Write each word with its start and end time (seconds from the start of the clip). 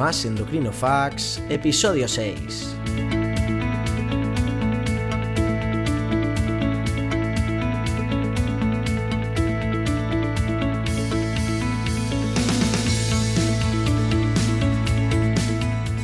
Más 0.00 0.24
Endocrino 0.24 0.72
Facts, 0.72 1.42
episodio 1.50 2.08
6. 2.08 2.74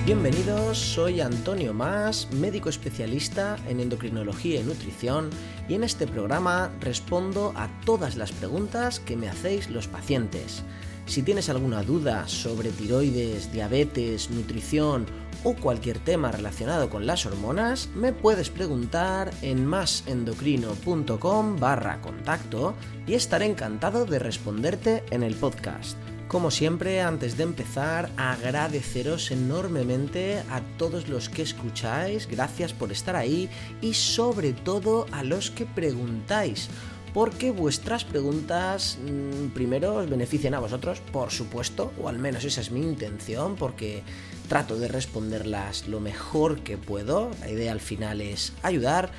Bienvenidos, 0.04 0.76
soy 0.76 1.22
Antonio 1.22 1.72
Más, 1.72 2.30
médico 2.32 2.68
especialista 2.68 3.56
en 3.66 3.80
endocrinología 3.80 4.60
y 4.60 4.62
nutrición, 4.62 5.30
y 5.70 5.74
en 5.74 5.84
este 5.84 6.06
programa 6.06 6.70
respondo 6.80 7.54
a 7.56 7.70
todas 7.86 8.16
las 8.16 8.30
preguntas 8.30 9.00
que 9.00 9.16
me 9.16 9.30
hacéis 9.30 9.70
los 9.70 9.88
pacientes. 9.88 10.64
Si 11.06 11.22
tienes 11.22 11.48
alguna 11.48 11.82
duda 11.82 12.26
sobre 12.26 12.70
tiroides, 12.70 13.52
diabetes, 13.52 14.28
nutrición 14.30 15.06
o 15.44 15.54
cualquier 15.54 16.00
tema 16.00 16.32
relacionado 16.32 16.90
con 16.90 17.06
las 17.06 17.26
hormonas, 17.26 17.88
me 17.94 18.12
puedes 18.12 18.50
preguntar 18.50 19.30
en 19.40 19.64
masendocrino.com 19.64 21.60
barra 21.60 22.02
contacto 22.02 22.74
y 23.06 23.14
estaré 23.14 23.46
encantado 23.46 24.04
de 24.04 24.18
responderte 24.18 25.04
en 25.10 25.22
el 25.22 25.36
podcast. 25.36 25.96
Como 26.26 26.50
siempre, 26.50 27.00
antes 27.02 27.36
de 27.36 27.44
empezar, 27.44 28.10
agradeceros 28.16 29.30
enormemente 29.30 30.42
a 30.50 30.60
todos 30.76 31.08
los 31.08 31.28
que 31.28 31.42
escucháis, 31.42 32.26
gracias 32.26 32.72
por 32.72 32.90
estar 32.90 33.14
ahí 33.14 33.48
y 33.80 33.94
sobre 33.94 34.52
todo 34.52 35.06
a 35.12 35.22
los 35.22 35.52
que 35.52 35.66
preguntáis 35.66 36.68
porque 37.16 37.50
vuestras 37.50 38.04
preguntas 38.04 38.98
mm, 39.00 39.54
primero 39.54 39.94
os 39.94 40.06
benefician 40.06 40.52
a 40.52 40.60
vosotros, 40.60 41.00
por 41.00 41.30
supuesto, 41.30 41.90
o 41.98 42.10
al 42.10 42.18
menos 42.18 42.44
esa 42.44 42.60
es 42.60 42.70
mi 42.70 42.82
intención, 42.82 43.56
porque 43.56 44.02
trato 44.50 44.78
de 44.78 44.86
responderlas 44.86 45.88
lo 45.88 45.98
mejor 45.98 46.60
que 46.60 46.76
puedo, 46.76 47.30
la 47.40 47.48
idea 47.48 47.72
al 47.72 47.80
final 47.80 48.20
es 48.20 48.52
ayudar, 48.62 49.12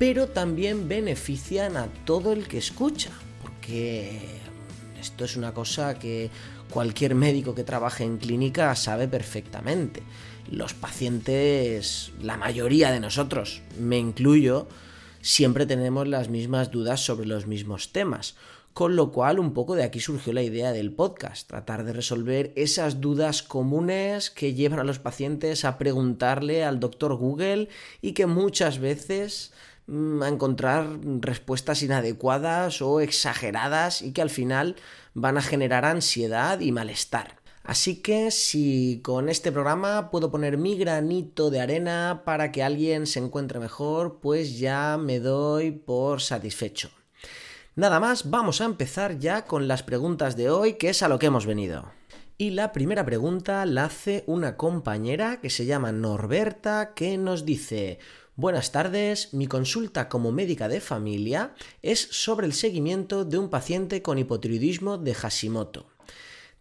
pero 0.00 0.26
también 0.26 0.88
benefician 0.88 1.76
a 1.76 1.86
todo 2.04 2.32
el 2.32 2.48
que 2.48 2.58
escucha, 2.58 3.12
porque 3.40 4.18
esto 5.00 5.24
es 5.24 5.36
una 5.36 5.54
cosa 5.54 5.96
que 5.96 6.30
cualquier 6.70 7.14
médico 7.14 7.54
que 7.54 7.62
trabaje 7.62 8.02
en 8.02 8.18
clínica 8.18 8.74
sabe 8.74 9.06
perfectamente. 9.06 10.02
Los 10.50 10.74
pacientes, 10.74 12.10
la 12.20 12.36
mayoría 12.36 12.90
de 12.90 12.98
nosotros, 12.98 13.62
me 13.78 13.96
incluyo, 13.96 14.66
siempre 15.24 15.64
tenemos 15.64 16.06
las 16.06 16.28
mismas 16.28 16.70
dudas 16.70 17.00
sobre 17.00 17.26
los 17.26 17.46
mismos 17.46 17.92
temas. 17.92 18.36
Con 18.74 18.94
lo 18.94 19.10
cual, 19.10 19.38
un 19.38 19.54
poco 19.54 19.74
de 19.74 19.82
aquí 19.82 19.98
surgió 19.98 20.32
la 20.32 20.42
idea 20.42 20.72
del 20.72 20.92
podcast, 20.92 21.48
tratar 21.48 21.84
de 21.84 21.94
resolver 21.94 22.52
esas 22.56 23.00
dudas 23.00 23.42
comunes 23.42 24.30
que 24.30 24.52
llevan 24.52 24.80
a 24.80 24.84
los 24.84 24.98
pacientes 24.98 25.64
a 25.64 25.78
preguntarle 25.78 26.62
al 26.64 26.78
doctor 26.78 27.14
Google 27.14 27.68
y 28.02 28.12
que 28.12 28.26
muchas 28.26 28.80
veces 28.80 29.52
mm, 29.86 30.22
a 30.22 30.28
encontrar 30.28 30.98
respuestas 31.20 31.82
inadecuadas 31.82 32.82
o 32.82 33.00
exageradas 33.00 34.02
y 34.02 34.12
que 34.12 34.22
al 34.22 34.30
final 34.30 34.76
van 35.14 35.38
a 35.38 35.42
generar 35.42 35.86
ansiedad 35.86 36.60
y 36.60 36.70
malestar. 36.70 37.43
Así 37.64 38.02
que 38.02 38.30
si 38.30 39.00
con 39.02 39.30
este 39.30 39.50
programa 39.50 40.10
puedo 40.10 40.30
poner 40.30 40.58
mi 40.58 40.76
granito 40.76 41.50
de 41.50 41.60
arena 41.60 42.22
para 42.26 42.52
que 42.52 42.62
alguien 42.62 43.06
se 43.06 43.20
encuentre 43.20 43.58
mejor, 43.58 44.20
pues 44.20 44.58
ya 44.58 44.98
me 44.98 45.18
doy 45.18 45.70
por 45.70 46.20
satisfecho. 46.20 46.90
Nada 47.74 48.00
más, 48.00 48.28
vamos 48.28 48.60
a 48.60 48.66
empezar 48.66 49.18
ya 49.18 49.46
con 49.46 49.66
las 49.66 49.82
preguntas 49.82 50.36
de 50.36 50.50
hoy, 50.50 50.74
que 50.74 50.90
es 50.90 51.02
a 51.02 51.08
lo 51.08 51.18
que 51.18 51.26
hemos 51.26 51.46
venido. 51.46 51.90
Y 52.36 52.50
la 52.50 52.70
primera 52.72 53.04
pregunta 53.06 53.64
la 53.64 53.86
hace 53.86 54.24
una 54.26 54.58
compañera 54.58 55.40
que 55.40 55.48
se 55.48 55.64
llama 55.64 55.90
Norberta, 55.90 56.92
que 56.94 57.16
nos 57.16 57.46
dice, 57.46 57.98
Buenas 58.36 58.72
tardes, 58.72 59.32
mi 59.32 59.46
consulta 59.46 60.08
como 60.08 60.32
médica 60.32 60.68
de 60.68 60.80
familia 60.80 61.54
es 61.80 62.00
sobre 62.10 62.46
el 62.46 62.52
seguimiento 62.52 63.24
de 63.24 63.38
un 63.38 63.48
paciente 63.48 64.02
con 64.02 64.18
hipotiroidismo 64.18 64.98
de 64.98 65.14
Hashimoto. 65.14 65.93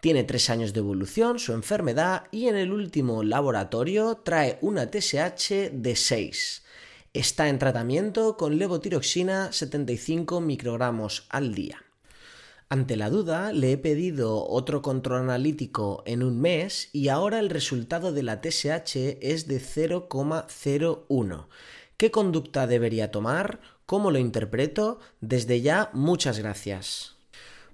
Tiene 0.03 0.25
tres 0.25 0.49
años 0.49 0.73
de 0.73 0.81
evolución 0.81 1.39
su 1.39 1.53
enfermedad 1.53 2.23
y 2.29 2.49
en 2.49 2.57
el 2.57 2.73
último 2.73 3.23
laboratorio 3.23 4.17
trae 4.17 4.57
una 4.59 4.91
TSH 4.91 5.71
de 5.71 5.95
6. 5.95 6.63
Está 7.13 7.47
en 7.47 7.57
tratamiento 7.57 8.35
con 8.35 8.57
levotiroxina 8.57 9.53
75 9.53 10.41
microgramos 10.41 11.25
al 11.29 11.55
día. 11.55 11.85
Ante 12.67 12.97
la 12.97 13.09
duda, 13.09 13.53
le 13.53 13.71
he 13.71 13.77
pedido 13.77 14.45
otro 14.45 14.81
control 14.81 15.21
analítico 15.21 16.03
en 16.05 16.21
un 16.21 16.37
mes 16.41 16.89
y 16.91 17.07
ahora 17.07 17.39
el 17.39 17.49
resultado 17.49 18.11
de 18.11 18.23
la 18.23 18.41
TSH 18.41 18.97
es 19.21 19.47
de 19.47 19.61
0,01. 19.61 21.47
¿Qué 21.95 22.11
conducta 22.11 22.67
debería 22.67 23.09
tomar? 23.09 23.61
¿Cómo 23.85 24.11
lo 24.11 24.19
interpreto? 24.19 24.99
Desde 25.21 25.61
ya, 25.61 25.91
muchas 25.93 26.39
gracias. 26.39 27.12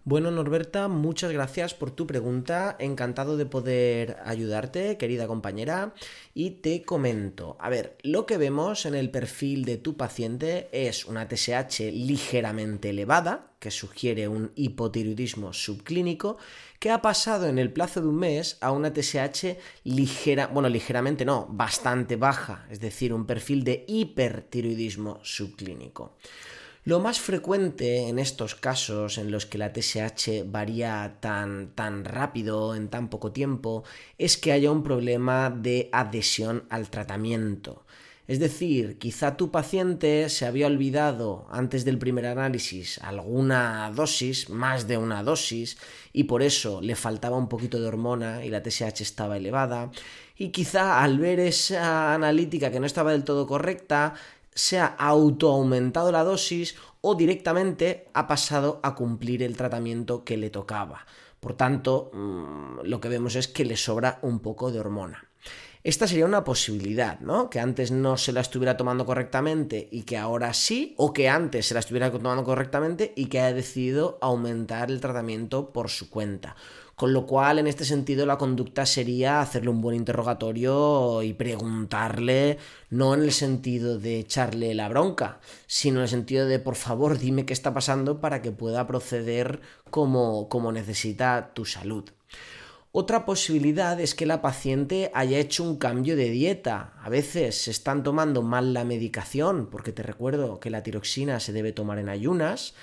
Bueno, 0.09 0.31
Norberta, 0.31 0.87
muchas 0.87 1.31
gracias 1.31 1.75
por 1.75 1.91
tu 1.91 2.07
pregunta. 2.07 2.75
Encantado 2.79 3.37
de 3.37 3.45
poder 3.45 4.17
ayudarte, 4.25 4.97
querida 4.97 5.27
compañera. 5.27 5.93
Y 6.33 6.49
te 6.61 6.81
comento, 6.81 7.57
a 7.59 7.69
ver, 7.69 7.95
lo 8.01 8.25
que 8.25 8.37
vemos 8.37 8.87
en 8.87 8.95
el 8.95 9.11
perfil 9.11 9.65
de 9.65 9.77
tu 9.77 9.97
paciente 9.97 10.67
es 10.71 11.05
una 11.05 11.27
TSH 11.27 11.91
ligeramente 11.91 12.89
elevada, 12.89 13.51
que 13.59 13.69
sugiere 13.69 14.27
un 14.27 14.51
hipotiroidismo 14.55 15.53
subclínico, 15.53 16.37
que 16.79 16.89
ha 16.89 17.03
pasado 17.03 17.45
en 17.45 17.59
el 17.59 17.71
plazo 17.71 18.01
de 18.01 18.07
un 18.07 18.15
mes 18.15 18.57
a 18.61 18.71
una 18.71 18.91
TSH 18.91 19.57
ligera, 19.83 20.47
bueno, 20.47 20.69
ligeramente 20.69 21.23
no, 21.23 21.45
bastante 21.51 22.15
baja, 22.15 22.65
es 22.71 22.79
decir, 22.79 23.13
un 23.13 23.27
perfil 23.27 23.63
de 23.63 23.85
hipertiroidismo 23.87 25.19
subclínico. 25.21 26.17
Lo 26.85 27.01
más 27.01 27.19
frecuente 27.19 28.07
en 28.07 28.19
estos 28.19 28.55
casos 28.55 29.17
en 29.17 29.31
los 29.31 29.45
que 29.45 29.57
la 29.57 29.73
TSH 29.73 30.45
varía 30.45 31.17
tan, 31.19 31.75
tan 31.75 32.05
rápido 32.05 32.73
en 32.73 32.87
tan 32.87 33.09
poco 33.09 33.33
tiempo 33.33 33.83
es 34.17 34.37
que 34.37 34.53
haya 34.53 34.71
un 34.71 34.81
problema 34.81 35.49
de 35.49 35.89
adhesión 35.91 36.63
al 36.69 36.89
tratamiento. 36.89 37.85
Es 38.29 38.39
decir, 38.39 38.99
quizá 38.99 39.35
tu 39.35 39.49
paciente 39.49 40.29
se 40.29 40.45
había 40.45 40.67
olvidado 40.67 41.47
antes 41.49 41.83
del 41.83 41.97
primer 41.97 42.27
análisis 42.27 42.99
alguna 42.99 43.91
dosis, 43.93 44.51
más 44.51 44.87
de 44.87 44.97
una 44.97 45.23
dosis, 45.23 45.79
y 46.13 46.25
por 46.25 46.43
eso 46.43 46.79
le 46.79 46.95
faltaba 46.95 47.37
un 47.37 47.49
poquito 47.49 47.79
de 47.79 47.87
hormona 47.87 48.45
y 48.45 48.49
la 48.49 48.61
TSH 48.61 49.01
estaba 49.01 49.35
elevada, 49.35 49.91
y 50.37 50.49
quizá 50.49 51.01
al 51.01 51.17
ver 51.17 51.39
esa 51.39 52.13
analítica 52.13 52.69
que 52.69 52.79
no 52.79 52.85
estaba 52.85 53.13
del 53.13 53.23
todo 53.23 53.47
correcta, 53.47 54.13
se 54.53 54.79
ha 54.79 54.85
autoaumentado 54.85 56.11
la 56.11 56.23
dosis 56.23 56.75
o 57.01 57.15
directamente 57.15 58.09
ha 58.13 58.27
pasado 58.27 58.79
a 58.83 58.95
cumplir 58.95 59.43
el 59.43 59.55
tratamiento 59.55 60.23
que 60.23 60.37
le 60.37 60.49
tocaba. 60.49 61.05
Por 61.39 61.53
tanto, 61.53 62.11
mm, 62.13 62.81
lo 62.83 62.99
que 62.99 63.09
vemos 63.09 63.35
es 63.35 63.47
que 63.47 63.65
le 63.65 63.77
sobra 63.77 64.19
un 64.21 64.39
poco 64.39 64.71
de 64.71 64.79
hormona. 64.79 65.29
Esta 65.81 66.07
sería 66.07 66.25
una 66.25 66.43
posibilidad, 66.43 67.21
¿no? 67.21 67.49
Que 67.49 67.61
antes 67.61 67.89
no 67.89 68.17
se 68.17 68.33
la 68.33 68.41
estuviera 68.41 68.75
tomando 68.75 69.05
correctamente 69.05 69.87
y 69.89 70.03
que 70.03 70.17
ahora 70.17 70.53
sí, 70.53 70.93
o 70.97 71.13
que 71.13 71.29
antes 71.29 71.67
se 71.67 71.73
la 71.73 71.79
estuviera 71.79 72.11
tomando 72.11 72.43
correctamente 72.43 73.13
y 73.15 73.27
que 73.27 73.39
haya 73.39 73.55
decidido 73.55 74.17
aumentar 74.19 74.91
el 74.91 74.99
tratamiento 74.99 75.71
por 75.71 75.89
su 75.89 76.09
cuenta. 76.09 76.57
Con 76.99 77.13
lo 77.13 77.25
cual, 77.25 77.59
en 77.59 77.67
este 77.67 77.85
sentido, 77.85 78.25
la 78.25 78.37
conducta 78.37 78.85
sería 78.85 79.39
hacerle 79.39 79.69
un 79.69 79.79
buen 79.79 79.95
interrogatorio 79.95 81.23
y 81.23 81.31
preguntarle, 81.31 82.57
no 82.89 83.13
en 83.13 83.21
el 83.21 83.31
sentido 83.31 83.97
de 83.97 84.19
echarle 84.19 84.73
la 84.73 84.89
bronca, 84.89 85.39
sino 85.65 85.99
en 85.99 86.03
el 86.03 86.09
sentido 86.09 86.45
de, 86.45 86.59
por 86.59 86.75
favor, 86.75 87.17
dime 87.17 87.45
qué 87.45 87.53
está 87.53 87.73
pasando 87.73 88.19
para 88.19 88.41
que 88.41 88.51
pueda 88.51 88.85
proceder 88.85 89.61
como, 89.89 90.49
como 90.49 90.73
necesita 90.73 91.51
tu 91.53 91.63
salud. 91.63 92.03
Otra 92.91 93.25
posibilidad 93.25 93.97
es 94.01 94.13
que 94.13 94.25
la 94.25 94.41
paciente 94.41 95.09
haya 95.13 95.37
hecho 95.37 95.63
un 95.63 95.77
cambio 95.77 96.17
de 96.17 96.29
dieta. 96.29 96.95
A 97.01 97.07
veces 97.07 97.61
se 97.61 97.71
están 97.71 98.03
tomando 98.03 98.41
mal 98.41 98.73
la 98.73 98.83
medicación, 98.83 99.69
porque 99.71 99.93
te 99.93 100.03
recuerdo 100.03 100.59
que 100.59 100.69
la 100.69 100.83
tiroxina 100.83 101.39
se 101.39 101.53
debe 101.53 101.71
tomar 101.71 101.97
en 101.97 102.09
ayunas. 102.09 102.73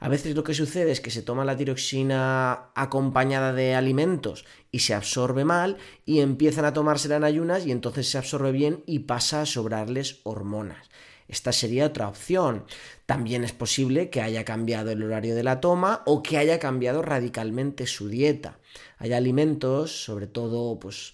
A 0.00 0.08
veces 0.08 0.36
lo 0.36 0.44
que 0.44 0.54
sucede 0.54 0.92
es 0.92 1.00
que 1.00 1.10
se 1.10 1.22
toma 1.22 1.44
la 1.44 1.56
tiroxina 1.56 2.70
acompañada 2.74 3.52
de 3.52 3.74
alimentos 3.74 4.44
y 4.70 4.80
se 4.80 4.94
absorbe 4.94 5.44
mal 5.44 5.76
y 6.04 6.20
empiezan 6.20 6.64
a 6.64 6.72
tomársela 6.72 7.16
en 7.16 7.24
ayunas 7.24 7.66
y 7.66 7.72
entonces 7.72 8.08
se 8.08 8.18
absorbe 8.18 8.52
bien 8.52 8.84
y 8.86 9.00
pasa 9.00 9.42
a 9.42 9.46
sobrarles 9.46 10.20
hormonas. 10.22 10.88
Esta 11.26 11.52
sería 11.52 11.86
otra 11.86 12.08
opción. 12.08 12.64
También 13.06 13.44
es 13.44 13.52
posible 13.52 14.08
que 14.08 14.22
haya 14.22 14.44
cambiado 14.44 14.92
el 14.92 15.02
horario 15.02 15.34
de 15.34 15.42
la 15.42 15.60
toma 15.60 16.02
o 16.06 16.22
que 16.22 16.38
haya 16.38 16.58
cambiado 16.58 17.02
radicalmente 17.02 17.86
su 17.86 18.08
dieta. 18.08 18.58
Hay 18.98 19.12
alimentos, 19.12 20.04
sobre 20.04 20.26
todo 20.26 20.78
pues 20.78 21.12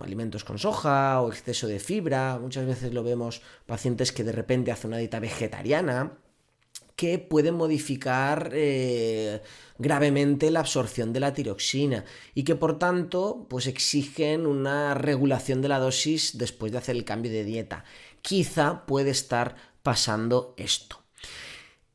alimentos 0.00 0.44
con 0.44 0.58
soja 0.58 1.20
o 1.20 1.30
exceso 1.30 1.66
de 1.66 1.80
fibra. 1.80 2.38
Muchas 2.40 2.64
veces 2.64 2.94
lo 2.94 3.02
vemos 3.02 3.42
pacientes 3.66 4.12
que 4.12 4.24
de 4.24 4.32
repente 4.32 4.72
hacen 4.72 4.88
una 4.88 4.98
dieta 4.98 5.20
vegetariana 5.20 6.12
que 7.00 7.18
pueden 7.18 7.54
modificar 7.54 8.50
eh, 8.52 9.40
gravemente 9.78 10.50
la 10.50 10.60
absorción 10.60 11.14
de 11.14 11.20
la 11.20 11.32
tiroxina 11.32 12.04
y 12.34 12.42
que 12.44 12.56
por 12.56 12.78
tanto 12.78 13.46
pues 13.48 13.66
exigen 13.66 14.46
una 14.46 14.92
regulación 14.92 15.62
de 15.62 15.68
la 15.68 15.78
dosis 15.78 16.36
después 16.36 16.72
de 16.72 16.76
hacer 16.76 16.96
el 16.96 17.06
cambio 17.06 17.32
de 17.32 17.44
dieta. 17.44 17.84
Quizá 18.20 18.84
puede 18.84 19.08
estar 19.08 19.56
pasando 19.82 20.52
esto. 20.58 21.00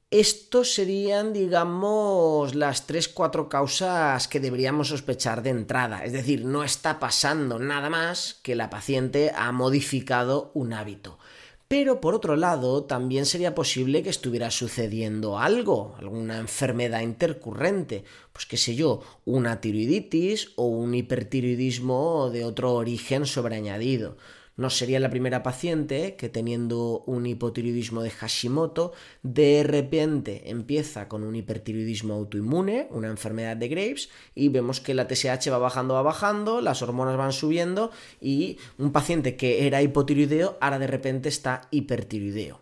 Estos 0.10 0.74
serían, 0.74 1.34
digamos, 1.34 2.56
las 2.56 2.88
3-4 2.88 3.48
causas 3.48 4.28
que 4.28 4.40
deberíamos 4.40 4.88
sospechar 4.88 5.44
de 5.44 5.52
entrada. 5.52 6.04
Es 6.04 6.14
decir, 6.14 6.46
no 6.46 6.64
está 6.64 7.00
pasando 7.00 7.60
nada 7.60 7.92
más 7.92 8.40
que 8.42 8.56
la 8.56 8.72
paciente 8.72 9.32
ha 9.36 9.52
modificado 9.52 10.50
un 10.56 10.74
hábito. 10.74 11.20
Pero 11.68 12.00
por 12.00 12.14
otro 12.14 12.36
lado, 12.36 12.84
también 12.84 13.26
sería 13.26 13.56
posible 13.56 14.04
que 14.04 14.10
estuviera 14.10 14.52
sucediendo 14.52 15.40
algo, 15.40 15.96
alguna 15.98 16.38
enfermedad 16.38 17.02
intercurrente, 17.02 18.04
pues 18.34 18.46
qué 18.46 18.56
sé 18.56 18.76
yo, 18.76 19.02
una 19.26 19.62
tiroiditis 19.62 20.52
o 20.58 20.68
un 20.68 20.94
hipertiroidismo 20.94 22.30
de 22.30 22.46
otro 22.46 22.76
origen 22.76 23.26
sobreañadido. 23.26 24.16
No 24.58 24.70
sería 24.70 25.02
la 25.02 25.10
primera 25.10 25.44
paciente 25.44 26.16
que 26.16 26.30
teniendo 26.30 27.04
un 27.08 27.26
hipotiroidismo 27.26 28.02
de 28.02 28.10
Hashimoto, 28.10 28.94
de 29.22 29.64
repente 29.64 30.50
empieza 30.50 31.10
con 31.10 31.24
un 31.24 31.36
hipertiroidismo 31.36 32.14
autoinmune, 32.14 32.88
una 32.92 33.10
enfermedad 33.10 33.58
de 33.58 33.68
Graves, 33.68 34.10
y 34.34 34.48
vemos 34.48 34.80
que 34.80 34.94
la 34.94 35.08
TSH 35.08 35.52
va 35.52 35.58
bajando, 35.58 35.96
va 35.96 36.04
bajando, 36.04 36.62
las 36.62 36.82
hormonas 36.82 37.18
van 37.18 37.34
subiendo, 37.34 37.92
y 38.22 38.58
un 38.78 38.94
paciente 38.94 39.36
que 39.36 39.68
era 39.68 39.82
hipotiroideo 39.82 40.58
ahora 40.62 40.80
de 40.80 40.88
repente 40.88 41.28
está 41.28 41.68
hipertiroideo. 41.72 42.62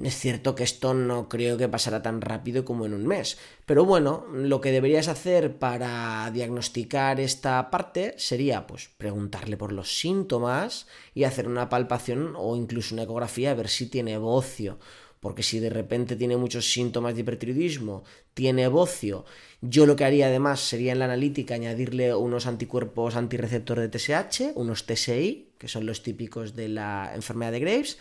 Es 0.00 0.18
cierto 0.18 0.54
que 0.54 0.64
esto 0.64 0.94
no 0.94 1.28
creo 1.28 1.58
que 1.58 1.68
pasará 1.68 2.00
tan 2.00 2.22
rápido 2.22 2.64
como 2.64 2.86
en 2.86 2.94
un 2.94 3.06
mes, 3.06 3.36
pero 3.66 3.84
bueno, 3.84 4.24
lo 4.32 4.62
que 4.62 4.72
deberías 4.72 5.08
hacer 5.08 5.58
para 5.58 6.30
diagnosticar 6.32 7.20
esta 7.20 7.70
parte 7.70 8.14
sería 8.16 8.66
pues 8.66 8.88
preguntarle 8.96 9.58
por 9.58 9.72
los 9.72 9.98
síntomas 9.98 10.86
y 11.14 11.24
hacer 11.24 11.46
una 11.46 11.68
palpación 11.68 12.32
o 12.38 12.56
incluso 12.56 12.94
una 12.94 13.02
ecografía 13.02 13.50
a 13.50 13.54
ver 13.54 13.68
si 13.68 13.86
tiene 13.86 14.16
bocio 14.16 14.78
porque 15.22 15.44
si 15.44 15.60
de 15.60 15.70
repente 15.70 16.16
tiene 16.16 16.36
muchos 16.36 16.72
síntomas 16.72 17.14
de 17.14 17.20
hipertiroidismo, 17.20 18.02
tiene 18.34 18.66
bocio, 18.66 19.24
yo 19.60 19.86
lo 19.86 19.94
que 19.94 20.04
haría 20.04 20.26
además 20.26 20.58
sería 20.58 20.90
en 20.90 20.98
la 20.98 21.04
analítica 21.04 21.54
añadirle 21.54 22.12
unos 22.12 22.48
anticuerpos 22.48 23.14
antirreceptor 23.14 23.78
de 23.78 23.88
TSH, 23.88 24.56
unos 24.56 24.84
TSI, 24.84 25.52
que 25.58 25.68
son 25.68 25.86
los 25.86 26.02
típicos 26.02 26.56
de 26.56 26.68
la 26.68 27.12
enfermedad 27.14 27.52
de 27.52 27.60
Graves, 27.60 27.98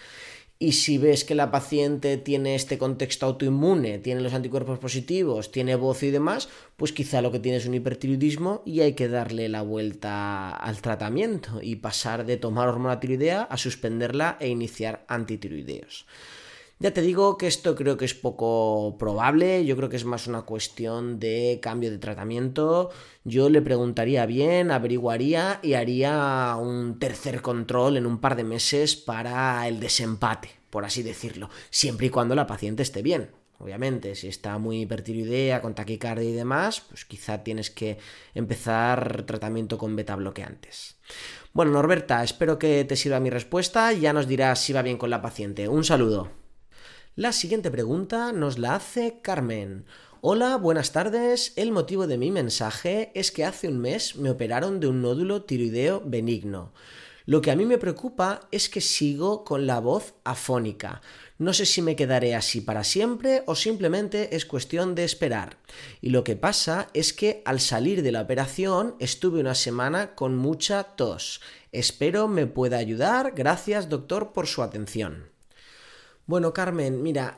y 0.62 0.74
si 0.74 1.00
ves 1.00 1.26
que 1.26 1.34
la 1.34 1.50
paciente 1.50 2.18
tiene 2.18 2.54
este 2.54 2.78
contexto 2.78 3.26
autoinmune, 3.26 3.98
tiene 3.98 4.22
los 4.22 4.36
anticuerpos 4.36 4.78
positivos, 4.78 5.52
tiene 5.52 5.74
voz 5.74 6.04
y 6.04 6.12
demás, 6.12 6.50
pues 6.78 6.94
quizá 6.94 7.24
lo 7.24 7.32
que 7.32 7.40
tiene 7.40 7.58
es 7.58 7.66
un 7.66 7.74
hipertiroidismo 7.74 8.62
y 8.64 8.82
hay 8.82 8.94
que 8.94 9.08
darle 9.08 9.50
la 9.50 9.64
vuelta 9.64 10.52
al 10.52 10.80
tratamiento 10.80 11.62
y 11.64 11.78
pasar 11.78 12.28
de 12.28 12.38
tomar 12.38 12.70
hormona 12.70 13.00
tiroidea 13.00 13.42
a 13.42 13.58
suspenderla 13.58 14.38
e 14.40 14.50
iniciar 14.50 15.04
antitiroideos. 15.08 16.06
Ya 16.82 16.96
te 16.96 17.04
digo 17.04 17.38
que 17.38 17.46
esto 17.46 17.76
creo 17.76 17.96
que 17.96 18.06
es 18.06 18.16
poco 18.16 18.98
probable, 18.98 19.64
yo 19.66 19.78
creo 19.78 19.88
que 19.88 19.98
es 19.98 20.04
más 20.04 20.26
una 20.26 20.42
cuestión 20.42 21.20
de 21.20 21.60
cambio 21.62 21.92
de 21.92 22.00
tratamiento. 22.00 22.90
Yo 23.24 23.50
le 23.50 23.62
preguntaría 23.62 24.26
bien, 24.26 24.72
averiguaría 24.72 25.60
y 25.62 25.76
haría 25.76 26.56
un 26.60 26.98
tercer 26.98 27.44
control 27.44 27.98
en 27.98 28.08
un 28.08 28.20
par 28.20 28.36
de 28.36 28.46
meses 28.46 28.96
para 28.96 29.68
el 29.68 29.80
desempate, 29.80 30.50
por 30.72 30.84
así 30.84 31.04
decirlo, 31.04 31.52
siempre 31.70 32.08
y 32.08 32.10
cuando 32.10 32.34
la 32.34 32.48
paciente 32.48 32.82
esté 32.82 33.04
bien. 33.04 33.30
Obviamente, 33.60 34.16
si 34.16 34.28
está 34.28 34.58
muy 34.58 34.82
hipertiroidea, 34.82 35.62
con 35.62 35.76
taquicardia 35.76 36.28
y 36.28 36.34
demás, 36.34 36.82
pues 36.82 37.06
quizá 37.06 37.44
tienes 37.44 37.70
que 37.70 38.00
empezar 38.34 39.22
tratamiento 39.28 39.78
con 39.78 39.96
beta 39.96 40.16
bloqueantes. 40.16 40.98
Bueno, 41.54 41.74
Norberta, 41.74 42.24
espero 42.24 42.58
que 42.58 42.86
te 42.86 42.96
sirva 42.96 43.20
mi 43.20 43.30
respuesta. 43.30 43.94
Ya 43.94 44.14
nos 44.14 44.28
dirás 44.28 44.64
si 44.64 44.74
va 44.74 44.82
bien 44.82 44.98
con 44.98 45.12
la 45.12 45.22
paciente. 45.22 45.68
Un 45.68 45.84
saludo. 45.84 46.41
La 47.22 47.34
siguiente 47.34 47.70
pregunta 47.70 48.32
nos 48.32 48.58
la 48.58 48.74
hace 48.74 49.20
Carmen. 49.22 49.86
Hola, 50.22 50.56
buenas 50.58 50.92
tardes. 50.92 51.54
El 51.56 51.72
motivo 51.72 52.08
de 52.08 52.18
mi 52.18 52.32
mensaje 52.32 53.12
es 53.14 53.32
que 53.32 53.46
hace 53.46 53.68
un 53.68 53.78
mes 53.78 54.16
me 54.16 54.32
operaron 54.32 54.80
de 54.80 54.88
un 54.88 55.04
nódulo 55.04 55.44
tiroideo 55.44 56.02
benigno. 56.04 56.74
Lo 57.28 57.44
que 57.44 57.52
a 57.52 57.56
mí 57.56 57.68
me 57.68 57.78
preocupa 57.78 58.40
es 58.52 58.70
que 58.70 58.82
sigo 58.82 59.44
con 59.44 59.68
la 59.68 59.80
voz 59.80 60.16
afónica. 60.24 61.04
No 61.38 61.54
sé 61.54 61.68
si 61.68 61.84
me 61.84 61.96
quedaré 61.96 62.34
así 62.34 62.60
para 62.60 62.84
siempre 62.84 63.44
o 63.46 63.54
simplemente 63.54 64.36
es 64.36 64.48
cuestión 64.48 64.96
de 64.96 65.04
esperar. 65.04 65.58
Y 66.02 66.10
lo 66.10 66.24
que 66.24 66.36
pasa 66.36 66.88
es 66.96 67.14
que 67.14 67.44
al 67.46 67.60
salir 67.60 68.02
de 68.02 68.12
la 68.12 68.24
operación 68.24 68.96
estuve 68.98 69.42
una 69.42 69.54
semana 69.54 70.16
con 70.16 70.36
mucha 70.36 70.96
tos. 70.96 71.42
Espero 71.72 72.28
me 72.28 72.48
pueda 72.48 72.78
ayudar. 72.78 73.34
Gracias 73.36 73.90
doctor 73.90 74.34
por 74.34 74.48
su 74.48 74.64
atención. 74.64 75.31
Bueno, 76.28 76.54
Carmen, 76.54 77.02
mira, 77.02 77.36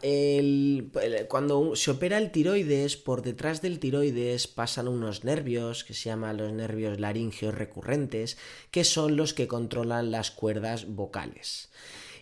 cuando 1.30 1.76
se 1.76 1.92
opera 1.92 2.18
el 2.18 2.32
tiroides, 2.32 2.98
por 2.98 3.22
detrás 3.22 3.62
del 3.62 3.80
tiroides 3.80 4.48
pasan 4.48 4.88
unos 4.88 5.24
nervios 5.24 5.84
que 5.84 5.94
se 5.94 6.10
llaman 6.10 6.38
los 6.38 6.52
nervios 6.52 7.00
laringeos 7.00 7.56
recurrentes, 7.56 8.38
que 8.72 8.84
son 8.84 9.16
los 9.16 9.34
que 9.34 9.48
controlan 9.48 10.12
las 10.12 10.32
cuerdas 10.32 10.86
vocales. 10.88 11.70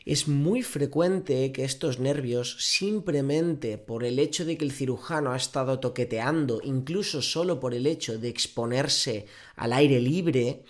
Es 0.06 0.28
muy 0.28 0.62
frecuente 0.64 1.52
que 1.52 1.64
estos 1.64 2.00
nervios, 2.00 2.56
simplemente 2.60 3.78
por 3.78 4.04
el 4.04 4.18
hecho 4.18 4.46
de 4.46 4.58
que 4.58 4.66
el 4.66 4.72
cirujano 4.72 5.34
ha 5.34 5.38
estado 5.38 5.80
toqueteando, 5.80 6.62
incluso 6.64 7.22
solo 7.22 7.60
por 7.60 7.74
el 7.74 7.86
hecho 7.86 8.18
de 8.18 8.30
exponerse 8.30 9.26
al 9.56 9.74
aire 9.74 10.00
libre, 10.00 10.64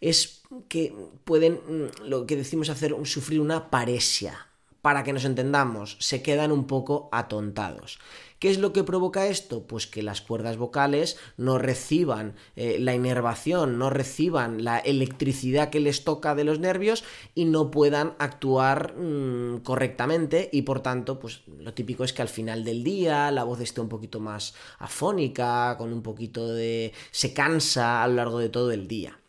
es 0.00 0.42
que 0.68 0.94
pueden, 1.24 1.54
mm, 1.54 2.08
lo 2.08 2.26
que 2.26 2.36
decimos 2.36 2.70
hacer, 2.70 2.94
sufrir 3.04 3.40
una 3.40 3.70
paresia, 3.70 4.48
para 4.82 5.04
que 5.04 5.12
nos 5.12 5.24
entendamos, 5.24 5.96
se 6.00 6.22
quedan 6.22 6.52
un 6.52 6.66
poco 6.66 7.08
atontados. 7.12 7.98
¿Qué 8.42 8.50
es 8.50 8.58
lo 8.58 8.72
que 8.72 8.82
provoca 8.82 9.28
esto? 9.28 9.68
Pues 9.68 9.86
que 9.86 10.02
las 10.02 10.20
cuerdas 10.20 10.56
vocales 10.56 11.16
no 11.36 11.58
reciban 11.58 12.34
eh, 12.56 12.78
la 12.80 12.92
inervación, 12.92 13.78
no 13.78 13.88
reciban 13.88 14.64
la 14.64 14.80
electricidad 14.80 15.70
que 15.70 15.78
les 15.78 16.02
toca 16.02 16.34
de 16.34 16.42
los 16.42 16.58
nervios 16.58 17.04
y 17.36 17.44
no 17.44 17.70
puedan 17.70 18.16
actuar 18.18 18.96
mm, 18.96 19.58
correctamente 19.58 20.50
y 20.52 20.62
por 20.62 20.80
tanto, 20.80 21.20
pues 21.20 21.42
lo 21.46 21.72
típico 21.72 22.02
es 22.02 22.12
que 22.12 22.22
al 22.22 22.28
final 22.28 22.64
del 22.64 22.82
día 22.82 23.30
la 23.30 23.44
voz 23.44 23.60
esté 23.60 23.80
un 23.80 23.88
poquito 23.88 24.18
más 24.18 24.54
afónica, 24.80 25.76
con 25.78 25.92
un 25.92 26.02
poquito 26.02 26.52
de... 26.52 26.92
se 27.12 27.32
cansa 27.32 28.02
a 28.02 28.08
lo 28.08 28.14
largo 28.14 28.40
de 28.40 28.48
todo 28.48 28.72
el 28.72 28.88
día. 28.88 29.21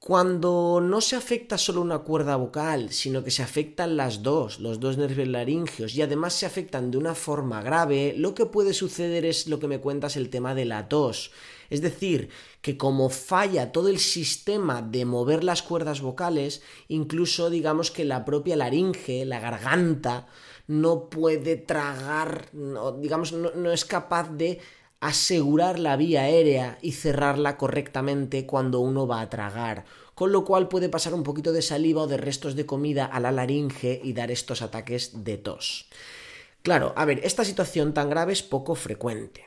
Cuando 0.00 0.80
no 0.80 1.00
se 1.00 1.16
afecta 1.16 1.58
solo 1.58 1.80
una 1.80 1.98
cuerda 1.98 2.36
vocal, 2.36 2.92
sino 2.92 3.24
que 3.24 3.32
se 3.32 3.42
afectan 3.42 3.96
las 3.96 4.22
dos, 4.22 4.60
los 4.60 4.78
dos 4.78 4.96
nervios 4.96 5.26
laringeos, 5.26 5.94
y 5.96 6.02
además 6.02 6.34
se 6.34 6.46
afectan 6.46 6.92
de 6.92 6.98
una 6.98 7.16
forma 7.16 7.62
grave, 7.62 8.14
lo 8.16 8.32
que 8.32 8.46
puede 8.46 8.74
suceder 8.74 9.24
es 9.24 9.48
lo 9.48 9.58
que 9.58 9.66
me 9.66 9.80
cuentas 9.80 10.16
el 10.16 10.30
tema 10.30 10.54
de 10.54 10.66
la 10.66 10.88
tos. 10.88 11.32
Es 11.68 11.82
decir, 11.82 12.30
que 12.62 12.76
como 12.76 13.10
falla 13.10 13.72
todo 13.72 13.88
el 13.88 13.98
sistema 13.98 14.82
de 14.82 15.04
mover 15.04 15.42
las 15.42 15.62
cuerdas 15.62 16.00
vocales, 16.00 16.62
incluso 16.86 17.50
digamos 17.50 17.90
que 17.90 18.04
la 18.04 18.24
propia 18.24 18.56
laringe, 18.56 19.24
la 19.24 19.40
garganta, 19.40 20.28
no 20.68 21.08
puede 21.08 21.56
tragar, 21.56 22.50
digamos, 23.00 23.32
no 23.32 23.72
es 23.72 23.84
capaz 23.84 24.30
de 24.30 24.60
asegurar 25.00 25.78
la 25.78 25.96
vía 25.96 26.22
aérea 26.22 26.78
y 26.82 26.92
cerrarla 26.92 27.56
correctamente 27.56 28.46
cuando 28.46 28.80
uno 28.80 29.06
va 29.06 29.20
a 29.20 29.30
tragar, 29.30 29.84
con 30.14 30.32
lo 30.32 30.44
cual 30.44 30.68
puede 30.68 30.88
pasar 30.88 31.14
un 31.14 31.22
poquito 31.22 31.52
de 31.52 31.62
saliva 31.62 32.02
o 32.02 32.06
de 32.08 32.16
restos 32.16 32.56
de 32.56 32.66
comida 32.66 33.04
a 33.06 33.20
la 33.20 33.30
laringe 33.30 34.00
y 34.02 34.12
dar 34.12 34.30
estos 34.30 34.62
ataques 34.62 35.24
de 35.24 35.38
tos. 35.38 35.88
Claro, 36.62 36.92
a 36.96 37.04
ver, 37.04 37.20
esta 37.22 37.44
situación 37.44 37.94
tan 37.94 38.10
grave 38.10 38.32
es 38.32 38.42
poco 38.42 38.74
frecuente. 38.74 39.44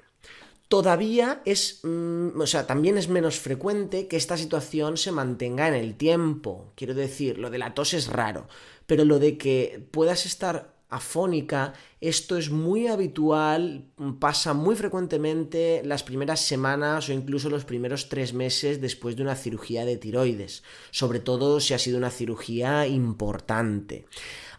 Todavía 0.69 1.41
es, 1.43 1.81
mm, 1.83 2.39
o 2.39 2.47
sea, 2.47 2.65
también 2.65 2.97
es 2.97 3.09
menos 3.09 3.37
frecuente 3.37 4.07
que 4.07 4.15
esta 4.15 4.37
situación 4.37 4.95
se 4.95 5.11
mantenga 5.11 5.67
en 5.67 5.73
el 5.73 5.95
tiempo. 5.95 6.71
Quiero 6.75 6.93
decir, 6.93 7.37
lo 7.37 7.49
de 7.49 7.57
la 7.57 7.73
tos 7.73 7.93
es 7.93 8.07
raro, 8.07 8.47
pero 8.85 9.03
lo 9.03 9.19
de 9.19 9.37
que 9.37 9.85
puedas 9.91 10.25
estar 10.25 10.73
afónica, 10.91 11.73
esto 12.01 12.37
es 12.37 12.51
muy 12.51 12.87
habitual, 12.87 13.85
pasa 14.19 14.53
muy 14.53 14.75
frecuentemente 14.75 15.81
las 15.85 16.03
primeras 16.03 16.41
semanas 16.41 17.07
o 17.09 17.13
incluso 17.13 17.49
los 17.49 17.65
primeros 17.65 18.09
tres 18.09 18.33
meses 18.33 18.81
después 18.81 19.15
de 19.15 19.23
una 19.23 19.35
cirugía 19.35 19.85
de 19.85 19.97
tiroides, 19.97 20.63
sobre 20.91 21.19
todo 21.19 21.59
si 21.61 21.73
ha 21.73 21.79
sido 21.79 21.97
una 21.97 22.11
cirugía 22.11 22.85
importante. 22.87 24.05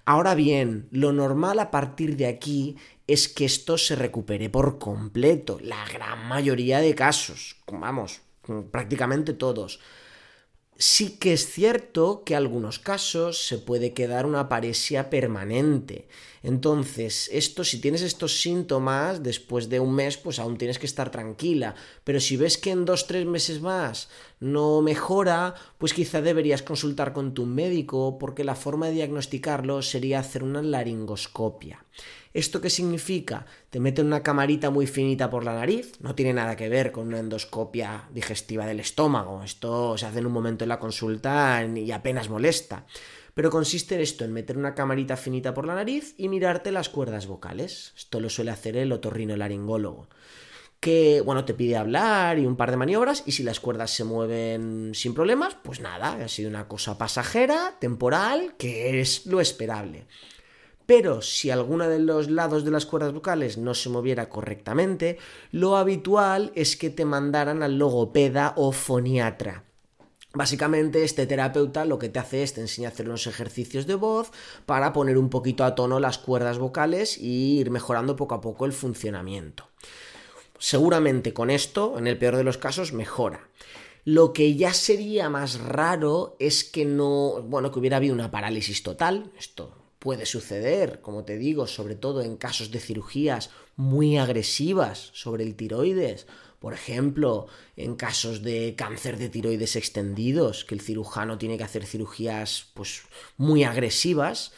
Ahora 0.07 0.35
bien, 0.35 0.89
lo 0.91 1.13
normal 1.13 1.61
a 1.61 1.71
partir 1.71 2.17
de 2.17 2.27
aquí 2.27 2.77
es 3.07 3.29
que 3.29 3.45
esto 3.45 3.77
se 3.77 3.95
recupere 3.95 4.49
por 4.49 4.79
completo, 4.79 5.59
la 5.63 5.85
gran 5.93 6.27
mayoría 6.29 6.81
de 6.81 6.95
casos, 6.95 7.57
vamos, 7.71 8.23
prácticamente 8.71 9.35
todos 9.35 9.81
Sí 10.85 11.11
que 11.11 11.33
es 11.33 11.47
cierto 11.47 12.25
que 12.25 12.35
en 12.35 12.39
algunos 12.39 12.81
casos 12.81 13.47
se 13.47 13.59
puede 13.59 13.93
quedar 13.93 14.27
una 14.27 14.49
paresia 14.49 15.11
permanente. 15.11 16.09
Entonces, 16.43 17.31
esto, 17.33 17.63
si 17.63 17.81
tienes 17.81 18.03
estos 18.03 18.41
síntomas, 18.41 19.23
después 19.23 19.69
de 19.69 19.79
un 19.79 19.95
mes, 19.95 20.17
pues 20.17 20.41
aún 20.41 20.59
tienes 20.59 20.81
que 20.81 20.87
estar 20.87 21.13
tranquila. 21.13 21.77
Pero 22.03 22.19
si 22.19 22.37
ves 22.37 22.59
que 22.59 22.73
en 22.73 22.85
dos, 22.85 23.07
tres 23.07 23.27
meses 23.27 23.61
más 23.61 24.09
no 24.41 24.83
mejora, 24.83 25.55
pues 25.79 25.95
quizá 25.95 26.21
deberías 26.21 26.65
consultar 26.65 27.13
con 27.13 27.33
tu 27.33 27.47
médico, 27.47 28.19
porque 28.19 28.43
la 28.43 28.57
forma 28.57 28.87
de 28.89 28.95
diagnosticarlo 28.95 29.83
sería 29.83 30.19
hacer 30.19 30.43
una 30.43 30.63
laringoscopia. 30.63 31.85
¿Esto 32.35 32.61
qué 32.61 32.71
significa? 32.71 33.47
Te 33.69 33.79
meten 33.79 34.07
una 34.07 34.23
camarita 34.23 34.71
muy 34.71 34.87
finita 34.87 35.29
por 35.29 35.45
la 35.45 35.55
nariz, 35.55 35.93
no 36.01 36.15
tiene 36.15 36.33
nada 36.33 36.57
que 36.57 36.69
ver 36.69 36.91
con 36.91 37.09
una 37.09 37.19
endoscopia 37.19 38.09
digestiva 38.13 38.67
del 38.67 38.81
estómago, 38.81 39.43
esto 39.43 39.99
se 39.99 40.07
hace 40.07 40.21
en 40.21 40.27
un 40.27 40.33
momento 40.33 40.65
en 40.65 40.71
la 40.71 40.79
consulta 40.79 41.63
y 41.65 41.91
apenas 41.93 42.31
molesta. 42.31 42.87
Pero 43.35 43.51
consiste 43.51 43.95
en 43.95 44.03
esto, 44.03 44.25
en 44.25 44.33
meter 44.33 44.59
una 44.59 44.75
camarita 44.75 45.17
finita 45.17 45.55
por 45.55 45.67
la 45.67 45.75
nariz 45.75 46.15
y 46.19 46.29
mirarte 46.29 46.71
las 46.71 46.91
cuerdas 46.91 47.27
vocales. 47.27 47.95
Esto 47.97 48.21
lo 48.21 48.29
suele 48.29 48.51
hacer 48.51 48.77
el 48.77 48.93
otorrino 48.93 49.35
laringólogo 49.37 50.09
que, 50.83 51.21
bueno, 51.21 51.45
te 51.45 51.55
pide 51.55 51.77
hablar 51.77 52.41
y 52.41 52.45
un 52.45 52.57
par 52.57 52.73
de 52.73 52.77
maniobras 52.77 53.23
y 53.25 53.31
si 53.31 53.45
las 53.45 53.61
cuerdas 53.61 53.93
se 53.93 54.03
mueven 54.03 54.91
sin 54.97 55.15
problemas, 55.15 55.57
pues 55.63 55.79
nada, 55.79 56.15
ha 56.15 56.27
sido 56.27 56.51
una 56.51 56.67
cosa 56.67 56.99
pasajera, 56.99 57.77
temporal, 57.79 58.57
que 58.59 59.01
es 59.01 59.25
lo 59.27 59.41
esperable. 59.41 60.09
Pero 60.87 61.23
si 61.23 61.51
alguno 61.51 61.89
de 61.89 62.01
los 62.01 62.31
lados 62.31 62.65
de 62.65 62.71
las 62.71 62.87
cuerdas 62.87 63.13
vocales 63.13 63.57
no 63.57 63.75
se 63.75 63.89
moviera 63.89 64.29
correctamente, 64.29 65.19
lo 65.51 65.77
habitual 65.77 66.53
es 66.55 66.77
que 66.77 66.91
te 66.91 67.05
mandaran 67.05 67.63
al 67.63 67.79
logopeda 67.79 68.55
o 68.57 68.73
foniatra. 68.73 69.65
Básicamente 70.35 71.05
este 71.05 71.27
terapeuta 71.27 71.85
lo 71.85 71.99
que 71.99 72.09
te 72.09 72.19
hace 72.19 72.43
es 72.43 72.55
te 72.55 72.63
enseña 72.63 72.89
a 72.89 72.93
hacer 72.93 73.07
unos 73.07 73.27
ejercicios 73.27 73.87
de 73.87 73.97
voz 73.97 74.31
para 74.65 74.93
poner 74.95 75.19
un 75.19 75.29
poquito 75.29 75.63
a 75.63 75.75
tono 75.75 76.01
las 76.01 76.17
cuerdas 76.19 76.59
vocales 76.59 77.19
y 77.19 77.59
ir 77.61 77.71
mejorando 77.71 78.17
poco 78.17 78.35
a 78.35 78.41
poco 78.41 78.65
el 78.65 78.73
funcionamiento. 78.73 79.69
Seguramente 80.59 81.35
con 81.35 81.51
esto, 81.51 81.99
en 81.99 82.07
el 82.07 82.17
peor 82.19 82.37
de 82.37 82.45
los 82.45 82.57
casos, 82.57 82.93
mejora. 82.93 83.49
Lo 84.05 84.33
que 84.33 84.57
ya 84.57 84.73
sería 84.73 85.29
más 85.29 85.61
raro 85.61 86.35
es 86.39 86.65
que 86.65 86.87
no, 86.87 87.43
bueno, 87.43 87.71
que 87.71 87.79
hubiera 87.79 87.99
habido 87.99 88.15
una 88.15 88.31
parálisis 88.31 88.83
total, 88.83 89.33
esto 89.39 89.82
puede 90.03 90.27
suceder, 90.27 91.01
como 91.01 91.23
te 91.23 91.39
digo, 91.39 91.69
sobre 91.69 91.95
todo 91.95 92.23
en 92.23 92.37
casos 92.37 92.73
de 92.73 92.81
cirugías 92.81 93.51
muy 93.77 94.19
agresivas 94.19 95.11
sobre 95.13 95.45
el 95.45 95.55
tiroides. 95.55 96.27
Por 96.59 96.75
ejemplo, 96.75 97.47
en 97.77 97.95
casos 97.95 98.43
de 98.43 98.75
cáncer 98.77 99.17
de 99.17 99.29
tiroides 99.29 99.77
extendidos, 99.77 100.65
que 100.65 100.75
el 100.75 100.81
cirujano 100.81 101.39
tiene 101.39 101.57
que 101.57 101.63
hacer 101.63 101.87
cirugías 101.87 102.67
pues 102.75 103.03
muy 103.37 103.63
agresivas. 103.63 104.51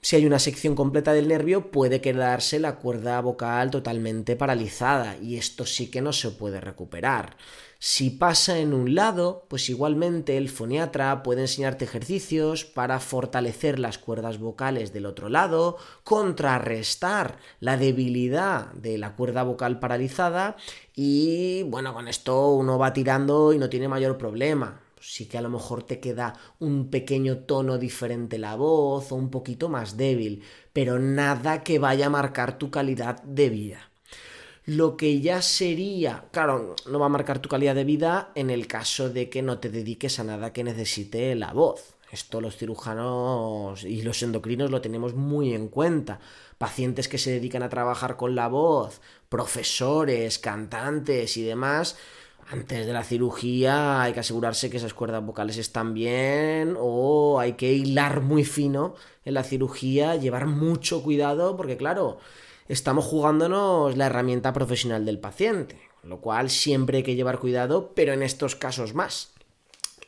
Si 0.00 0.14
hay 0.14 0.24
una 0.24 0.38
sección 0.38 0.76
completa 0.76 1.12
del 1.12 1.26
nervio, 1.26 1.70
puede 1.70 2.00
quedarse 2.00 2.60
la 2.60 2.76
cuerda 2.76 3.20
vocal 3.20 3.70
totalmente 3.70 4.36
paralizada 4.36 5.16
y 5.18 5.36
esto 5.36 5.66
sí 5.66 5.90
que 5.90 6.00
no 6.00 6.12
se 6.12 6.30
puede 6.30 6.60
recuperar. 6.60 7.36
Si 7.78 8.10
pasa 8.10 8.58
en 8.58 8.72
un 8.72 8.94
lado, 8.94 9.44
pues 9.48 9.68
igualmente 9.68 10.38
el 10.38 10.48
foniatra 10.48 11.22
puede 11.22 11.42
enseñarte 11.42 11.84
ejercicios 11.84 12.64
para 12.64 13.00
fortalecer 13.00 13.78
las 13.78 13.98
cuerdas 13.98 14.38
vocales 14.38 14.92
del 14.92 15.06
otro 15.06 15.28
lado, 15.28 15.76
contrarrestar 16.02 17.38
la 17.60 17.76
debilidad 17.76 18.72
de 18.72 18.98
la 18.98 19.14
cuerda 19.14 19.42
vocal 19.42 19.78
paralizada 19.78 20.56
y 20.94 21.64
bueno, 21.64 21.92
con 21.92 22.08
esto 22.08 22.50
uno 22.50 22.78
va 22.78 22.92
tirando 22.92 23.52
y 23.52 23.58
no 23.58 23.68
tiene 23.68 23.88
mayor 23.88 24.16
problema. 24.16 24.85
Sí 25.00 25.26
que 25.26 25.38
a 25.38 25.42
lo 25.42 25.50
mejor 25.50 25.82
te 25.82 26.00
queda 26.00 26.34
un 26.58 26.88
pequeño 26.88 27.38
tono 27.38 27.78
diferente 27.78 28.38
la 28.38 28.56
voz 28.56 29.12
o 29.12 29.14
un 29.14 29.30
poquito 29.30 29.68
más 29.68 29.96
débil, 29.96 30.42
pero 30.72 30.98
nada 30.98 31.62
que 31.62 31.78
vaya 31.78 32.06
a 32.06 32.10
marcar 32.10 32.58
tu 32.58 32.70
calidad 32.70 33.22
de 33.22 33.50
vida 33.50 33.90
lo 34.66 34.96
que 34.96 35.20
ya 35.20 35.42
sería, 35.42 36.24
claro, 36.32 36.74
no 36.90 36.98
va 36.98 37.06
a 37.06 37.08
marcar 37.08 37.38
tu 37.38 37.48
calidad 37.48 37.76
de 37.76 37.84
vida 37.84 38.32
en 38.34 38.50
el 38.50 38.66
caso 38.66 39.08
de 39.08 39.30
que 39.30 39.40
no 39.40 39.60
te 39.60 39.70
dediques 39.70 40.18
a 40.18 40.24
nada 40.24 40.52
que 40.52 40.64
necesite 40.64 41.34
la 41.36 41.52
voz. 41.52 41.94
Esto 42.10 42.40
los 42.40 42.56
cirujanos 42.56 43.84
y 43.84 44.02
los 44.02 44.22
endocrinos 44.22 44.70
lo 44.70 44.80
tenemos 44.80 45.14
muy 45.14 45.54
en 45.54 45.68
cuenta. 45.68 46.18
Pacientes 46.58 47.08
que 47.08 47.18
se 47.18 47.30
dedican 47.30 47.62
a 47.62 47.68
trabajar 47.68 48.16
con 48.16 48.34
la 48.34 48.48
voz, 48.48 49.00
profesores, 49.28 50.38
cantantes 50.38 51.36
y 51.36 51.42
demás, 51.42 51.96
antes 52.48 52.86
de 52.86 52.92
la 52.92 53.02
cirugía 53.02 54.02
hay 54.02 54.12
que 54.12 54.20
asegurarse 54.20 54.70
que 54.70 54.76
esas 54.76 54.94
cuerdas 54.94 55.24
vocales 55.24 55.56
están 55.56 55.94
bien 55.94 56.76
o 56.78 57.40
hay 57.40 57.54
que 57.54 57.72
hilar 57.72 58.20
muy 58.20 58.44
fino 58.44 58.94
en 59.24 59.34
la 59.34 59.42
cirugía, 59.42 60.16
llevar 60.16 60.46
mucho 60.46 61.02
cuidado 61.02 61.56
porque 61.56 61.76
claro, 61.76 62.18
estamos 62.68 63.04
jugándonos 63.04 63.96
la 63.96 64.06
herramienta 64.06 64.52
profesional 64.52 65.04
del 65.04 65.18
paciente, 65.18 65.80
lo 66.04 66.20
cual 66.20 66.50
siempre 66.50 66.98
hay 66.98 67.02
que 67.02 67.16
llevar 67.16 67.38
cuidado, 67.38 67.92
pero 67.94 68.12
en 68.12 68.22
estos 68.22 68.54
casos 68.54 68.94
más. 68.94 69.32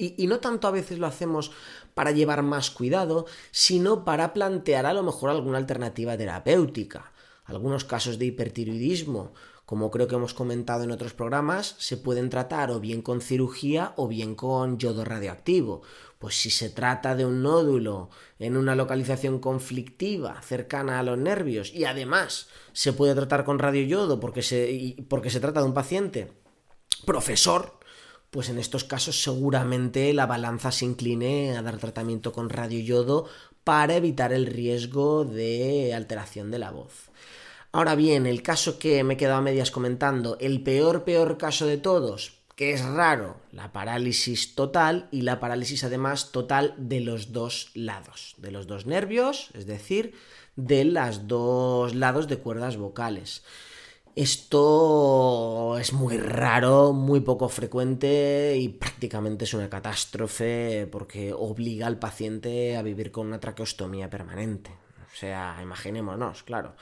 Y, 0.01 0.29
no 0.29 0.39
tanto 0.39 0.69
a 0.69 0.71
veces 0.71 1.01
lo 1.01 1.09
hacemos 1.09 1.51
para 1.95 2.13
llevar 2.13 2.45
más 2.45 2.71
cuidado, 2.71 3.27
sino 3.51 4.05
para 4.05 4.33
plantear 4.33 4.87
a 4.87 4.93
lo 4.93 5.03
mejor 5.03 5.31
alguna 5.31 5.59
alternativa 5.59 6.17
terapéutica. 6.17 7.11
Algunos 7.47 7.85
casos 7.85 8.17
de 8.17 8.27
hipertiroidismo, 8.27 9.33
como 9.69 9.91
creo 9.91 10.09
que 10.09 10.15
hemos 10.15 10.33
comentado 10.33 10.85
en 10.85 10.91
otros 10.91 11.13
programas, 11.13 11.75
se 11.77 11.99
pueden 11.99 12.31
tratar 12.31 12.71
o 12.71 12.81
bien 12.81 13.03
con 13.03 13.21
cirugía 13.21 13.93
o 13.97 14.09
bien 14.09 14.35
con 14.35 14.79
yodo 14.79 15.05
radioactivo. 15.05 15.83
Pues 16.19 16.41
si 16.41 16.49
se 16.49 16.71
trata 16.71 17.15
de 17.15 17.27
un 17.27 17.43
nódulo 17.43 18.09
en 18.39 18.57
una 18.57 18.75
localización 18.75 19.41
conflictiva 19.41 20.41
cercana 20.41 20.99
a 20.99 21.03
los 21.03 21.19
nervios 21.19 21.71
y 21.75 21.85
además 21.85 22.49
se 22.73 22.95
puede 22.95 23.15
tratar 23.15 23.45
con 23.45 23.59
radioyodo 23.59 24.21
porque 24.21 24.41
se, 24.41 24.97
porque 25.07 25.29
se 25.29 25.39
trata 25.39 25.61
de 25.61 25.67
un 25.67 25.75
paciente 25.75 26.33
profesor, 27.05 27.79
pues 28.31 28.49
en 28.49 28.59
estos 28.59 28.85
casos 28.85 29.23
seguramente 29.23 30.15
la 30.15 30.25
balanza 30.25 30.73
se 30.73 30.87
incline 30.87 31.59
a 31.59 31.61
dar 31.61 31.77
tratamiento 31.77 32.33
con 32.33 32.49
radioyodo 32.49 33.27
para 33.65 33.97
evitar 33.97 34.33
el 34.33 34.47
riesgo 34.47 35.27
de 35.27 35.93
alteración 35.93 36.51
de 36.51 36.59
la 36.59 36.71
voz. 36.71 37.08
Ahora 37.71 37.95
bien, 37.95 38.27
el 38.27 38.43
caso 38.43 38.79
que 38.79 39.05
me 39.05 39.15
he 39.15 39.17
quedado 39.19 39.39
a 39.39 39.43
medias 39.43 39.71
comentando, 39.71 40.39
el 40.41 40.63
peor, 40.63 41.05
peor 41.05 41.37
caso 41.37 41.67
de 41.67 41.77
todos, 41.77 42.39
que 42.57 42.73
es 42.73 42.83
raro, 42.83 43.37
la 43.53 43.73
parálisis 43.73 44.55
total 44.55 45.07
y 45.13 45.21
la 45.21 45.39
parálisis 45.39 45.85
además 45.85 46.33
total 46.33 46.75
de 46.79 47.01
los 47.01 47.33
dos 47.33 47.71
lados, 47.75 48.35
de 48.39 48.53
los 48.53 48.67
dos 48.67 48.87
nervios, 48.87 49.51
es 49.53 49.67
decir, 49.67 50.15
de 50.57 50.87
los 50.87 51.29
dos 51.29 51.95
lados 51.95 52.27
de 52.27 52.39
cuerdas 52.39 52.79
vocales. 52.79 53.45
Esto 54.17 55.77
es 55.79 55.93
muy 55.93 56.17
raro, 56.17 56.95
muy 56.95 57.21
poco 57.21 57.51
frecuente 57.51 58.57
y 58.59 58.71
prácticamente 58.71 59.45
es 59.45 59.53
una 59.55 59.69
catástrofe 59.69 60.89
porque 60.91 61.35
obliga 61.35 61.87
al 61.87 61.99
paciente 61.99 62.79
a 62.79 62.83
vivir 62.83 63.13
con 63.13 63.27
una 63.27 63.39
traqueostomía 63.39 64.09
permanente. 64.09 64.71
O 64.71 65.17
sea, 65.17 65.59
imaginémonos, 65.63 66.43
claro 66.43 66.75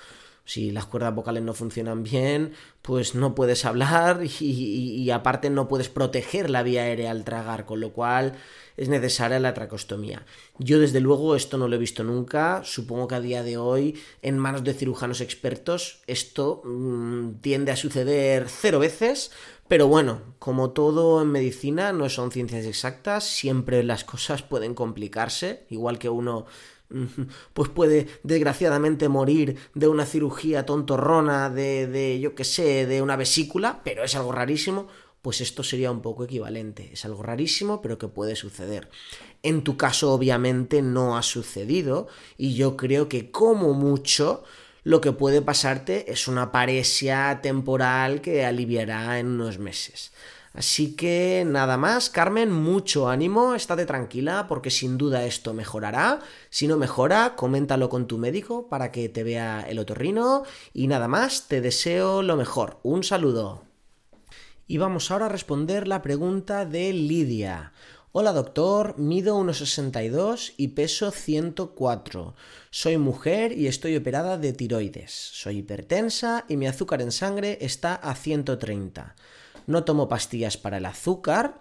si 0.47 0.71
las 0.71 0.87
cuerdas 0.87 1.15
vocales 1.15 1.43
no 1.43 1.53
funcionan 1.53 2.05
bien, 2.05 2.53
pues 2.81 3.15
no 3.15 3.35
puedes 3.35 3.65
hablar 3.65 4.21
y, 4.41 5.11
aparte 5.11 5.51
no 5.51 5.69
puedes 5.69 5.91
proteger 5.91 6.49
la 6.49 6.63
vía 6.63 6.83
aérea 6.83 7.11
al 7.11 7.25
tragar, 7.25 7.67
con 7.67 7.81
lo 7.81 7.93
cual 7.93 8.35
es 8.77 8.89
necesaria 8.89 9.41
la 9.41 9.55
tracostomía. 9.55 10.25
Yo 10.59 10.79
desde 10.79 11.01
luego 11.01 11.35
esto 11.35 11.59
no 11.59 11.67
lo 11.67 11.77
he 11.77 11.81
visto 11.81 12.05
nunca, 12.05 12.63
supongo 12.65 13.09
que 13.09 13.15
a 13.17 13.21
día 13.21 13.43
de 13.43 13.57
hoy 13.57 13.99
en 14.23 14.39
manos 14.39 14.65
de 14.65 14.75
cirujanos 14.75 15.21
expertos 15.21 16.03
esto 16.07 16.63
mm, 16.65 17.41
tiende 17.41 17.73
a 17.73 17.77
suceder 17.77 18.47
cero 18.49 18.79
veces, 18.79 19.33
pero 19.69 19.89
bueno, 19.89 20.21
como 20.39 20.71
todo 20.71 21.23
en 21.23 21.33
medicina 21.33 21.93
no 21.93 22.09
son 22.09 22.31
ciencias 22.31 22.67
exactas, 22.67 23.25
siempre 23.25 23.83
las 23.83 24.05
cosas 24.05 24.43
pueden 24.43 24.75
complicarse, 24.75 25.67
igual 25.71 25.99
que 25.99 26.09
uno 26.09 26.47
pues 27.53 27.69
puede 27.69 28.07
desgraciadamente 28.23 29.09
morir 29.09 29.57
de 29.75 29.89
una 29.89 30.07
cirugía 30.07 30.67
tontorrona, 30.67 31.51
de, 31.51 31.87
de 31.87 32.21
yo 32.21 32.35
que 32.35 32.45
sé, 32.45 32.87
de 32.87 33.03
una 33.03 33.17
vesícula, 33.17 33.81
pero 33.85 34.05
es 34.05 34.15
algo 34.15 34.33
rarísimo, 34.33 34.89
pues 35.23 35.41
esto 35.41 35.65
sería 35.65 35.91
un 35.91 36.03
poco 36.03 36.23
equivalente. 36.23 36.91
Es 36.93 37.05
algo 37.05 37.23
rarísimo, 37.23 37.83
pero 37.83 37.99
que 37.99 38.07
puede 38.07 38.37
suceder. 38.37 38.89
En 39.43 39.65
tu 39.65 39.77
caso, 39.77 40.13
obviamente, 40.13 40.83
no 40.83 41.17
ha 41.17 41.23
sucedido, 41.23 42.07
y 42.39 42.55
yo 42.55 42.77
creo 42.77 43.09
que 43.09 43.33
como 43.33 43.75
mucho 43.75 44.45
lo 44.85 45.01
que 45.01 45.11
puede 45.11 45.43
pasarte 45.43 46.13
es 46.13 46.29
una 46.29 46.53
paresia 46.53 47.41
temporal 47.43 48.21
que 48.21 48.45
aliviará 48.45 49.19
en 49.19 49.27
unos 49.27 49.59
meses. 49.59 50.13
Así 50.57 50.97
que 50.97 51.45
nada 51.47 51.77
más, 51.77 52.09
Carmen, 52.09 52.51
mucho 52.51 53.11
ánimo, 53.11 53.55
estate 53.55 53.85
tranquila 53.85 54.47
porque 54.49 54.71
sin 54.71 54.97
duda 54.97 55.27
esto 55.27 55.53
mejorará. 55.53 56.21
Si 56.49 56.67
no 56.67 56.79
mejora, 56.79 57.35
coméntalo 57.37 57.91
con 57.91 58.07
tu 58.07 58.17
médico 58.17 58.67
para 58.71 58.91
que 58.91 59.11
te 59.11 59.23
vea 59.23 59.67
el 59.69 59.79
otorrino 59.79 60.45
y 60.73 60.87
nada 60.87 61.09
más, 61.09 61.49
te 61.49 61.61
deseo 61.61 62.23
lo 62.23 62.37
mejor. 62.37 62.81
Un 62.83 63.05
saludo. 63.05 63.65
Y 64.67 64.79
vamos 64.79 65.11
ahora 65.11 65.27
a 65.27 65.29
responder 65.29 65.87
la 65.87 66.01
pregunta 66.01 66.65
de 66.65 66.91
Lidia. 66.95 67.75
Hola 68.13 68.33
doctor, 68.33 68.95
mido 68.97 69.39
1,62 69.39 70.55
y 70.57 70.69
peso 70.69 71.11
104. 71.11 72.35
Soy 72.71 72.97
mujer 72.97 73.53
y 73.53 73.67
estoy 73.67 73.95
operada 73.95 74.39
de 74.39 74.55
tiroides. 74.55 75.13
Soy 75.13 75.59
hipertensa 75.59 76.47
y 76.49 76.57
mi 76.57 76.67
azúcar 76.67 77.03
en 77.03 77.13
sangre 77.13 77.59
está 77.61 77.95
a 77.95 78.15
130. 78.15 79.15
No 79.67 79.85
tomo 79.85 80.09
pastillas 80.09 80.57
para 80.57 80.79
el 80.79 80.87
azúcar 80.87 81.61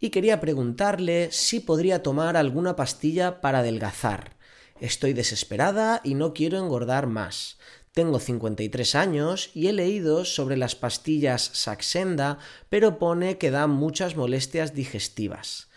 y 0.00 0.10
quería 0.10 0.40
preguntarle 0.40 1.30
si 1.32 1.60
podría 1.60 2.02
tomar 2.02 2.36
alguna 2.36 2.76
pastilla 2.76 3.40
para 3.40 3.60
adelgazar. 3.60 4.36
Estoy 4.80 5.12
desesperada 5.12 6.00
y 6.04 6.14
no 6.14 6.34
quiero 6.34 6.58
engordar 6.58 7.06
más. 7.06 7.58
Tengo 7.92 8.18
53 8.18 8.96
años 8.96 9.50
y 9.54 9.68
he 9.68 9.72
leído 9.72 10.24
sobre 10.24 10.56
las 10.56 10.74
pastillas 10.74 11.50
Saxenda, 11.52 12.38
pero 12.68 12.98
pone 12.98 13.38
que 13.38 13.52
dan 13.52 13.70
muchas 13.70 14.16
molestias 14.16 14.74
digestivas. 14.74 15.68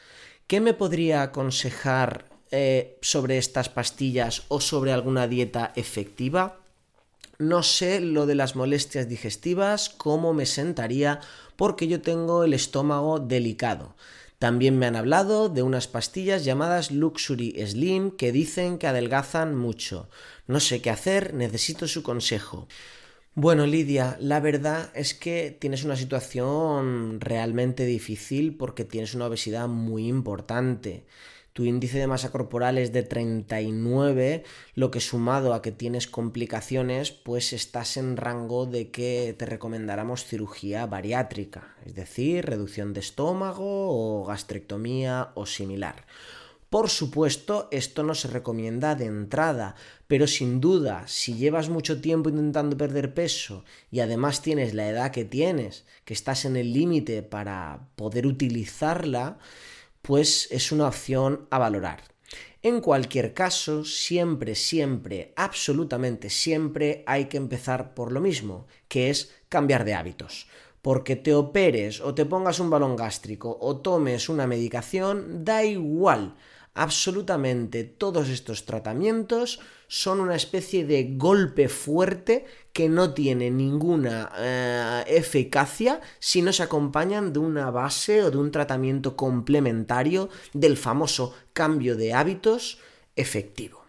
¿Qué 0.48 0.60
me 0.60 0.74
podría 0.74 1.22
aconsejar 1.22 2.26
eh, 2.50 2.98
sobre 3.02 3.38
estas 3.38 3.70
pastillas 3.70 4.44
o 4.48 4.62
sobre 4.62 4.94
alguna 4.94 5.28
dieta 5.28 5.74
efectiva? 5.76 6.60
No 7.40 7.62
sé 7.62 8.00
lo 8.02 8.26
de 8.26 8.34
las 8.34 8.56
molestias 8.56 9.08
digestivas, 9.08 9.90
cómo 9.90 10.34
me 10.34 10.48
sentaría, 10.48 11.20
porque 11.56 11.88
yo 11.88 12.02
tengo 12.02 12.44
el 12.44 12.54
estómago 12.54 13.20
delicado. 13.20 13.96
También 14.40 14.78
me 14.80 14.88
han 14.88 14.96
hablado 14.96 15.50
de 15.50 15.62
unas 15.62 15.88
pastillas 15.88 16.46
llamadas 16.46 16.92
Luxury 16.92 17.56
Slim 17.66 18.12
que 18.12 18.32
dicen 18.32 18.80
que 18.80 18.88
adelgazan 18.88 19.56
mucho. 19.56 20.10
No 20.48 20.60
sé 20.60 20.82
qué 20.82 20.90
hacer, 20.90 21.36
necesito 21.36 21.88
su 21.88 22.02
consejo. 22.02 22.68
Bueno, 23.36 23.68
Lidia, 23.68 24.18
la 24.20 24.40
verdad 24.40 24.92
es 24.96 25.14
que 25.14 25.56
tienes 25.60 25.84
una 25.84 25.96
situación 25.96 27.22
realmente 27.22 27.86
difícil 27.86 28.58
porque 28.58 28.84
tienes 28.84 29.14
una 29.14 29.28
obesidad 29.28 29.68
muy 29.68 30.08
importante. 30.08 31.06
Tu 31.58 31.66
índice 31.66 31.98
de 31.98 32.06
masa 32.06 32.30
corporal 32.30 32.78
es 32.78 32.94
de 32.94 33.02
39, 33.02 34.44
lo 34.76 34.92
que 34.92 35.00
sumado 35.00 35.56
a 35.56 35.64
que 35.64 35.72
tienes 35.72 36.06
complicaciones, 36.06 37.10
pues 37.10 37.52
estás 37.52 37.98
en 37.98 38.16
rango 38.16 38.68
de 38.68 38.92
que 38.92 39.34
te 39.36 39.48
recomendáramos 39.48 40.24
cirugía 40.24 40.86
bariátrica, 40.86 41.76
es 41.84 41.96
decir, 41.96 42.46
reducción 42.46 42.94
de 42.94 43.00
estómago 43.00 43.88
o 43.90 44.24
gastrectomía 44.24 45.32
o 45.34 45.48
similar. 45.48 46.06
Por 46.70 46.92
supuesto, 46.92 47.70
esto 47.72 48.04
no 48.04 48.14
se 48.14 48.28
recomienda 48.28 48.94
de 48.94 49.06
entrada, 49.06 49.74
pero 50.06 50.28
sin 50.28 50.62
duda, 50.62 51.08
si 51.08 51.34
llevas 51.34 51.70
mucho 51.70 52.02
tiempo 52.02 52.30
intentando 52.30 52.78
perder 52.78 53.16
peso 53.16 53.66
y 53.90 54.02
además 54.02 54.44
tienes 54.44 54.76
la 54.76 54.88
edad 54.90 55.10
que 55.10 55.26
tienes, 55.26 55.88
que 56.06 56.14
estás 56.14 56.46
en 56.46 56.56
el 56.56 56.72
límite 56.72 57.24
para 57.24 57.88
poder 57.96 58.28
utilizarla, 58.28 59.40
pues 60.08 60.48
es 60.52 60.72
una 60.72 60.88
opción 60.88 61.48
a 61.52 61.60
valorar. 61.60 62.02
En 62.64 62.80
cualquier 62.80 63.34
caso, 63.34 63.84
siempre, 63.84 64.56
siempre, 64.56 65.34
absolutamente 65.36 66.30
siempre 66.30 67.04
hay 67.06 67.26
que 67.26 67.36
empezar 67.36 67.94
por 67.94 68.14
lo 68.14 68.22
mismo, 68.22 68.68
que 68.88 69.10
es 69.10 69.36
cambiar 69.50 69.84
de 69.84 69.94
hábitos 69.94 70.48
porque 70.82 71.18
te 71.18 71.34
operes 71.34 72.00
o 72.00 72.16
te 72.16 72.24
pongas 72.24 72.62
un 72.62 72.70
balón 72.70 72.96
gástrico 72.96 73.58
o 73.60 73.82
tomes 73.82 74.30
una 74.30 74.48
medicación, 74.48 75.44
da 75.44 75.66
igual 75.66 76.38
absolutamente 76.78 77.84
todos 77.84 78.30
estos 78.30 78.66
tratamientos 78.66 79.60
son 79.88 80.20
una 80.20 80.36
especie 80.36 80.86
de 80.86 81.16
golpe 81.16 81.70
fuerte 81.70 82.46
que 82.72 82.88
no 82.88 83.14
tiene 83.14 83.50
ninguna 83.50 84.32
eh, 84.38 85.04
eficacia 85.08 86.00
si 86.20 86.42
no 86.42 86.54
se 86.54 86.64
acompañan 86.64 87.34
de 87.34 87.40
una 87.40 87.72
base 87.72 88.24
o 88.24 88.32
de 88.32 88.38
un 88.38 88.52
tratamiento 88.52 89.16
complementario 89.16 90.30
del 90.54 90.78
famoso 90.78 91.34
cambio 91.54 91.96
de 91.96 92.14
hábitos 92.14 92.80
efectivo. 93.16 93.87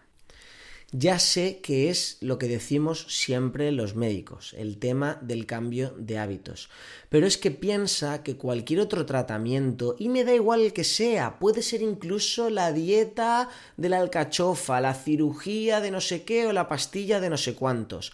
Ya 0.91 1.19
sé 1.19 1.59
que 1.61 1.91
es 1.91 2.17
lo 2.19 2.39
que 2.39 2.47
decimos 2.47 3.05
siempre 3.09 3.71
los 3.71 3.95
médicos, 3.95 4.55
el 4.57 4.79
tema 4.79 5.19
del 5.21 5.45
cambio 5.45 5.93
de 5.99 6.17
hábitos. 6.17 6.69
Pero 7.09 7.27
es 7.27 7.37
que 7.37 7.51
piensa 7.51 8.23
que 8.23 8.37
cualquier 8.37 8.79
otro 8.79 9.05
tratamiento, 9.05 9.95
y 9.99 10.09
me 10.09 10.23
da 10.23 10.33
igual 10.33 10.61
el 10.61 10.73
que 10.73 10.83
sea, 10.83 11.37
puede 11.37 11.61
ser 11.61 11.83
incluso 11.83 12.49
la 12.49 12.73
dieta 12.73 13.49
de 13.77 13.89
la 13.89 13.99
alcachofa, 13.99 14.81
la 14.81 14.95
cirugía 14.95 15.79
de 15.79 15.91
no 15.91 16.01
sé 16.01 16.23
qué 16.23 16.47
o 16.47 16.53
la 16.53 16.67
pastilla 16.67 17.19
de 17.19 17.29
no 17.29 17.37
sé 17.37 17.53
cuántos. 17.53 18.11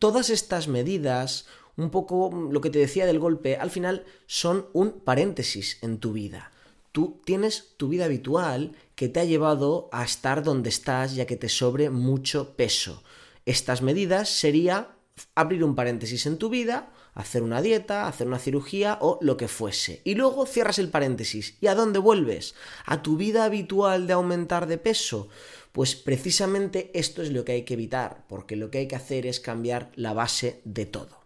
Todas 0.00 0.30
estas 0.30 0.66
medidas, 0.66 1.46
un 1.76 1.90
poco 1.90 2.48
lo 2.50 2.60
que 2.60 2.70
te 2.70 2.80
decía 2.80 3.06
del 3.06 3.20
golpe, 3.20 3.54
al 3.54 3.70
final 3.70 4.04
son 4.26 4.66
un 4.72 4.98
paréntesis 4.98 5.78
en 5.80 5.98
tu 5.98 6.12
vida. 6.12 6.50
Tú 6.92 7.20
tienes 7.24 7.74
tu 7.76 7.88
vida 7.88 8.06
habitual 8.06 8.72
que 8.96 9.08
te 9.08 9.20
ha 9.20 9.24
llevado 9.24 9.88
a 9.92 10.04
estar 10.04 10.42
donde 10.42 10.70
estás 10.70 11.14
ya 11.14 11.26
que 11.26 11.36
te 11.36 11.48
sobre 11.48 11.88
mucho 11.88 12.56
peso. 12.56 13.02
Estas 13.46 13.80
medidas 13.80 14.28
sería 14.28 14.96
abrir 15.34 15.64
un 15.64 15.74
paréntesis 15.74 16.26
en 16.26 16.38
tu 16.38 16.48
vida, 16.48 16.92
hacer 17.14 17.42
una 17.42 17.62
dieta, 17.62 18.08
hacer 18.08 18.26
una 18.26 18.38
cirugía 18.38 18.98
o 19.00 19.18
lo 19.20 19.36
que 19.36 19.48
fuese. 19.48 20.00
Y 20.04 20.14
luego 20.14 20.46
cierras 20.46 20.78
el 20.78 20.88
paréntesis. 20.88 21.56
¿Y 21.60 21.68
a 21.68 21.74
dónde 21.74 21.98
vuelves? 21.98 22.54
¿A 22.84 23.02
tu 23.02 23.16
vida 23.16 23.44
habitual 23.44 24.06
de 24.06 24.14
aumentar 24.14 24.66
de 24.66 24.78
peso? 24.78 25.28
Pues 25.72 25.94
precisamente 25.94 26.90
esto 26.94 27.22
es 27.22 27.30
lo 27.30 27.44
que 27.44 27.52
hay 27.52 27.62
que 27.62 27.74
evitar, 27.74 28.24
porque 28.28 28.56
lo 28.56 28.70
que 28.70 28.78
hay 28.78 28.88
que 28.88 28.96
hacer 28.96 29.26
es 29.26 29.38
cambiar 29.38 29.92
la 29.94 30.12
base 30.12 30.60
de 30.64 30.86
todo. 30.86 31.20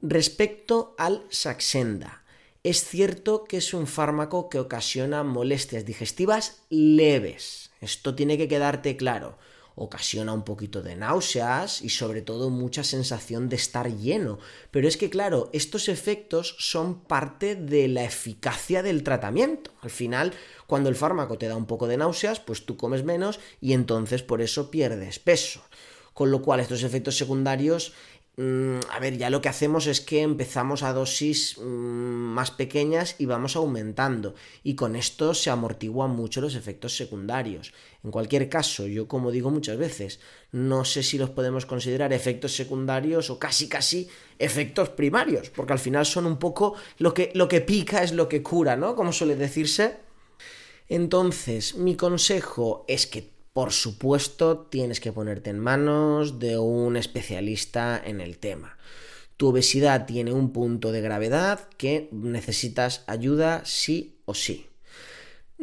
Respecto 0.00 0.94
al 0.98 1.24
Saxenda, 1.28 2.23
es 2.64 2.82
cierto 2.82 3.44
que 3.44 3.58
es 3.58 3.74
un 3.74 3.86
fármaco 3.86 4.48
que 4.48 4.58
ocasiona 4.58 5.22
molestias 5.22 5.84
digestivas 5.84 6.62
leves. 6.70 7.70
Esto 7.82 8.14
tiene 8.14 8.38
que 8.38 8.48
quedarte 8.48 8.96
claro. 8.96 9.36
Ocasiona 9.76 10.32
un 10.32 10.44
poquito 10.44 10.82
de 10.82 10.96
náuseas 10.96 11.82
y 11.82 11.90
sobre 11.90 12.22
todo 12.22 12.48
mucha 12.48 12.82
sensación 12.82 13.50
de 13.50 13.56
estar 13.56 13.94
lleno. 13.94 14.38
Pero 14.70 14.88
es 14.88 14.96
que 14.96 15.10
claro, 15.10 15.50
estos 15.52 15.90
efectos 15.90 16.56
son 16.58 17.00
parte 17.00 17.54
de 17.54 17.86
la 17.88 18.04
eficacia 18.04 18.82
del 18.82 19.02
tratamiento. 19.02 19.72
Al 19.82 19.90
final, 19.90 20.32
cuando 20.66 20.88
el 20.88 20.96
fármaco 20.96 21.36
te 21.36 21.48
da 21.48 21.56
un 21.56 21.66
poco 21.66 21.86
de 21.86 21.98
náuseas, 21.98 22.40
pues 22.40 22.64
tú 22.64 22.78
comes 22.78 23.04
menos 23.04 23.40
y 23.60 23.74
entonces 23.74 24.22
por 24.22 24.40
eso 24.40 24.70
pierdes 24.70 25.18
peso. 25.18 25.62
Con 26.14 26.30
lo 26.30 26.40
cual 26.40 26.60
estos 26.60 26.82
efectos 26.82 27.18
secundarios 27.18 27.92
Mm, 28.36 28.80
a 28.90 28.98
ver, 28.98 29.16
ya 29.16 29.30
lo 29.30 29.40
que 29.40 29.48
hacemos 29.48 29.86
es 29.86 30.00
que 30.00 30.22
empezamos 30.22 30.82
a 30.82 30.92
dosis 30.92 31.56
mm, 31.56 31.62
más 31.62 32.50
pequeñas 32.50 33.14
y 33.18 33.26
vamos 33.26 33.54
aumentando. 33.54 34.34
Y 34.64 34.74
con 34.74 34.96
esto 34.96 35.34
se 35.34 35.50
amortiguan 35.50 36.10
mucho 36.10 36.40
los 36.40 36.56
efectos 36.56 36.96
secundarios. 36.96 37.72
En 38.02 38.10
cualquier 38.10 38.48
caso, 38.48 38.88
yo 38.88 39.06
como 39.06 39.30
digo 39.30 39.50
muchas 39.50 39.78
veces, 39.78 40.18
no 40.50 40.84
sé 40.84 41.04
si 41.04 41.16
los 41.16 41.30
podemos 41.30 41.64
considerar 41.64 42.12
efectos 42.12 42.56
secundarios 42.56 43.30
o 43.30 43.38
casi 43.38 43.68
casi 43.68 44.08
efectos 44.38 44.88
primarios, 44.88 45.50
porque 45.50 45.72
al 45.72 45.78
final 45.78 46.04
son 46.04 46.26
un 46.26 46.38
poco 46.38 46.74
lo 46.98 47.14
que, 47.14 47.30
lo 47.34 47.46
que 47.46 47.60
pica 47.60 48.02
es 48.02 48.12
lo 48.12 48.28
que 48.28 48.42
cura, 48.42 48.76
¿no? 48.76 48.96
Como 48.96 49.12
suele 49.12 49.36
decirse. 49.36 49.96
Entonces, 50.88 51.76
mi 51.76 51.96
consejo 51.96 52.84
es 52.88 53.06
que 53.06 53.33
por 53.54 53.72
supuesto, 53.72 54.66
tienes 54.68 54.98
que 54.98 55.12
ponerte 55.12 55.50
en 55.50 55.60
manos 55.60 56.40
de 56.40 56.58
un 56.58 56.96
especialista 56.96 58.02
en 58.04 58.20
el 58.20 58.38
tema. 58.38 58.76
Tu 59.36 59.46
obesidad 59.46 60.06
tiene 60.06 60.32
un 60.32 60.52
punto 60.52 60.90
de 60.90 61.00
gravedad 61.00 61.68
que 61.78 62.08
necesitas 62.10 63.04
ayuda 63.06 63.62
sí 63.64 64.18
o 64.24 64.34
sí. 64.34 64.66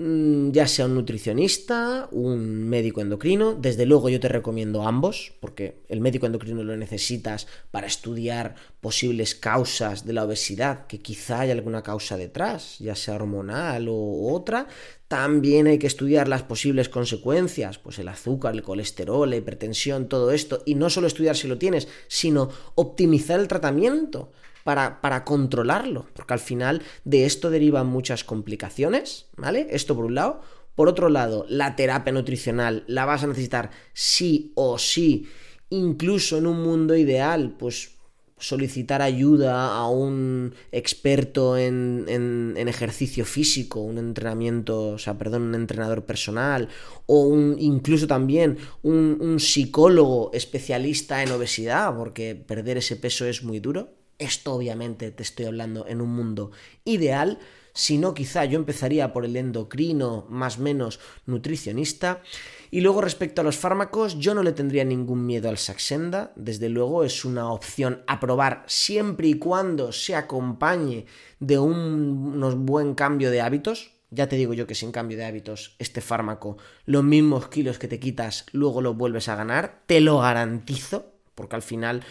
Mm, 0.04 0.50
ya 0.50 0.66
sea 0.68 0.86
un 0.88 0.96
nutricionista, 0.96 2.08
un 2.12 2.68
médico 2.68 3.02
endocrino, 3.02 3.54
desde 3.54 3.86
luego 3.86 4.10
yo 4.10 4.20
te 4.20 4.30
recomiendo 4.30 4.82
ambos, 4.82 5.34
porque 5.40 5.84
el 5.90 6.02
médico 6.02 6.26
endocrino 6.26 6.64
lo 6.64 6.76
necesitas 6.76 7.46
para 7.70 7.86
estudiar 7.86 8.56
posibles 8.80 9.36
causas 9.36 10.04
de 10.04 10.14
la 10.14 10.26
obesidad, 10.26 10.88
que 10.88 11.02
quizá 11.02 11.42
haya 11.42 11.54
alguna 11.54 11.84
causa 11.84 12.18
detrás, 12.18 12.80
ya 12.80 12.96
sea 12.96 13.14
hormonal 13.14 13.90
o 13.90 14.34
otra. 14.34 14.66
También 15.08 15.68
hay 15.68 15.78
que 15.78 15.86
estudiar 15.86 16.28
las 16.28 16.42
posibles 16.42 16.90
consecuencias, 16.90 17.78
pues 17.78 18.00
el 18.00 18.08
azúcar, 18.08 18.56
el 18.56 18.64
colesterol, 18.64 19.30
la 19.30 19.36
hipertensión, 19.36 20.10
todo 20.10 20.32
esto, 20.32 20.64
y 20.66 20.74
no 20.74 20.90
solo 20.90 21.06
estudiar 21.06 21.38
si 21.38 21.48
lo 21.48 21.60
tienes, 21.60 21.88
sino 22.08 22.50
optimizar 22.74 23.40
el 23.40 23.48
tratamiento 23.48 24.32
para, 24.64 25.24
controlarlo, 25.26 26.08
porque 26.14 26.34
al 26.34 26.40
final 26.40 26.82
de 27.04 27.26
esto 27.26 27.50
derivan 27.50 27.88
muchas 27.88 28.24
complicaciones, 28.24 29.28
¿vale? 29.38 29.68
Esto 29.72 29.96
por 29.96 30.06
un 30.06 30.16
lado. 30.16 30.42
Por 30.76 30.88
otro 30.88 31.10
lado, 31.10 31.46
la 31.50 31.76
terapia 31.76 32.14
nutricional 32.14 32.84
la 32.88 33.06
vas 33.06 33.24
a 33.24 33.28
necesitar 33.28 33.72
sí 33.94 34.54
o 34.56 34.78
sí, 34.78 35.28
incluso 35.70 36.38
en 36.38 36.48
un 36.48 36.64
mundo 36.64 36.96
ideal, 36.96 37.56
pues 37.58 37.98
solicitar 38.42 39.02
ayuda 39.02 39.76
a 39.76 39.88
un 39.88 40.54
experto 40.72 41.58
en, 41.58 42.06
en, 42.08 42.68
ejercicio 42.68 43.24
físico, 43.24 43.82
un 43.82 44.00
entrenamiento, 44.00 44.90
o 44.90 44.98
sea, 44.98 45.18
perdón, 45.18 45.44
un 45.44 45.56
entrenador 45.56 46.06
personal, 46.06 46.68
o 47.06 47.22
un, 47.22 47.56
incluso 47.60 48.08
también 48.08 48.58
un 48.82 49.40
psicólogo 49.40 50.32
especialista 50.34 51.22
en 51.22 51.32
obesidad, 51.32 51.96
porque 51.96 52.34
perder 52.36 52.78
ese 52.78 52.96
peso 52.96 53.26
es 53.26 53.44
muy 53.44 53.60
duro, 53.60 54.01
esto 54.22 54.54
obviamente 54.54 55.12
te 55.12 55.24
estoy 55.24 55.46
hablando 55.46 55.86
en 55.88 56.00
un 56.00 56.14
mundo 56.16 56.52
ideal. 56.86 57.40
Si 57.74 57.98
no, 57.98 58.14
quizá 58.14 58.46
yo 58.46 58.60
empezaría 58.60 59.14
por 59.14 59.26
el 59.26 59.36
endocrino 59.36 60.26
más 60.30 60.60
menos 60.60 61.00
nutricionista. 61.26 62.22
Y 62.70 62.82
luego 62.82 63.02
respecto 63.02 63.42
a 63.42 63.44
los 63.44 63.58
fármacos, 63.58 64.20
yo 64.20 64.34
no 64.34 64.44
le 64.44 64.52
tendría 64.52 64.86
ningún 64.86 65.26
miedo 65.26 65.50
al 65.50 65.58
Saxenda, 65.58 66.34
desde 66.36 66.70
luego 66.70 67.04
es 67.04 67.26
una 67.26 67.52
opción 67.52 68.04
a 68.08 68.20
probar 68.20 68.64
siempre 68.68 69.28
y 69.28 69.34
cuando 69.36 69.92
se 69.92 70.16
acompañe 70.16 71.06
de 71.40 71.60
un 71.60 72.66
buen 72.66 72.94
cambio 72.94 73.32
de 73.32 73.42
hábitos. 73.42 73.92
Ya 74.10 74.28
te 74.28 74.36
digo 74.36 74.54
yo 74.54 74.68
que 74.68 74.76
sin 74.76 74.92
cambio 74.92 75.18
de 75.18 75.26
hábitos, 75.26 75.76
este 75.80 76.02
fármaco, 76.02 76.58
los 76.86 77.04
mismos 77.04 77.48
kilos 77.48 77.80
que 77.80 77.88
te 77.88 78.00
quitas, 78.00 78.46
luego 78.52 78.82
los 78.82 78.96
vuelves 78.96 79.30
a 79.30 79.36
ganar, 79.36 79.84
te 79.86 80.02
lo 80.02 80.20
garantizo, 80.20 81.14
porque 81.34 81.56
al 81.56 81.62
final 81.62 82.04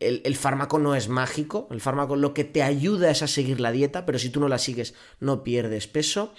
el, 0.00 0.22
el, 0.24 0.36
fármaco 0.36 0.78
no 0.78 0.94
es 0.94 1.08
mágico, 1.08 1.68
el 1.70 1.80
fármaco 1.80 2.16
lo 2.16 2.34
que 2.34 2.44
te 2.44 2.62
ayuda 2.62 3.10
es 3.10 3.22
a 3.22 3.28
seguir 3.28 3.60
la 3.60 3.72
dieta, 3.72 4.06
pero 4.06 4.18
si 4.18 4.30
tú 4.30 4.40
no 4.40 4.48
la 4.48 4.58
sigues 4.58 4.94
no 5.20 5.42
pierdes 5.42 5.86
peso. 5.86 6.32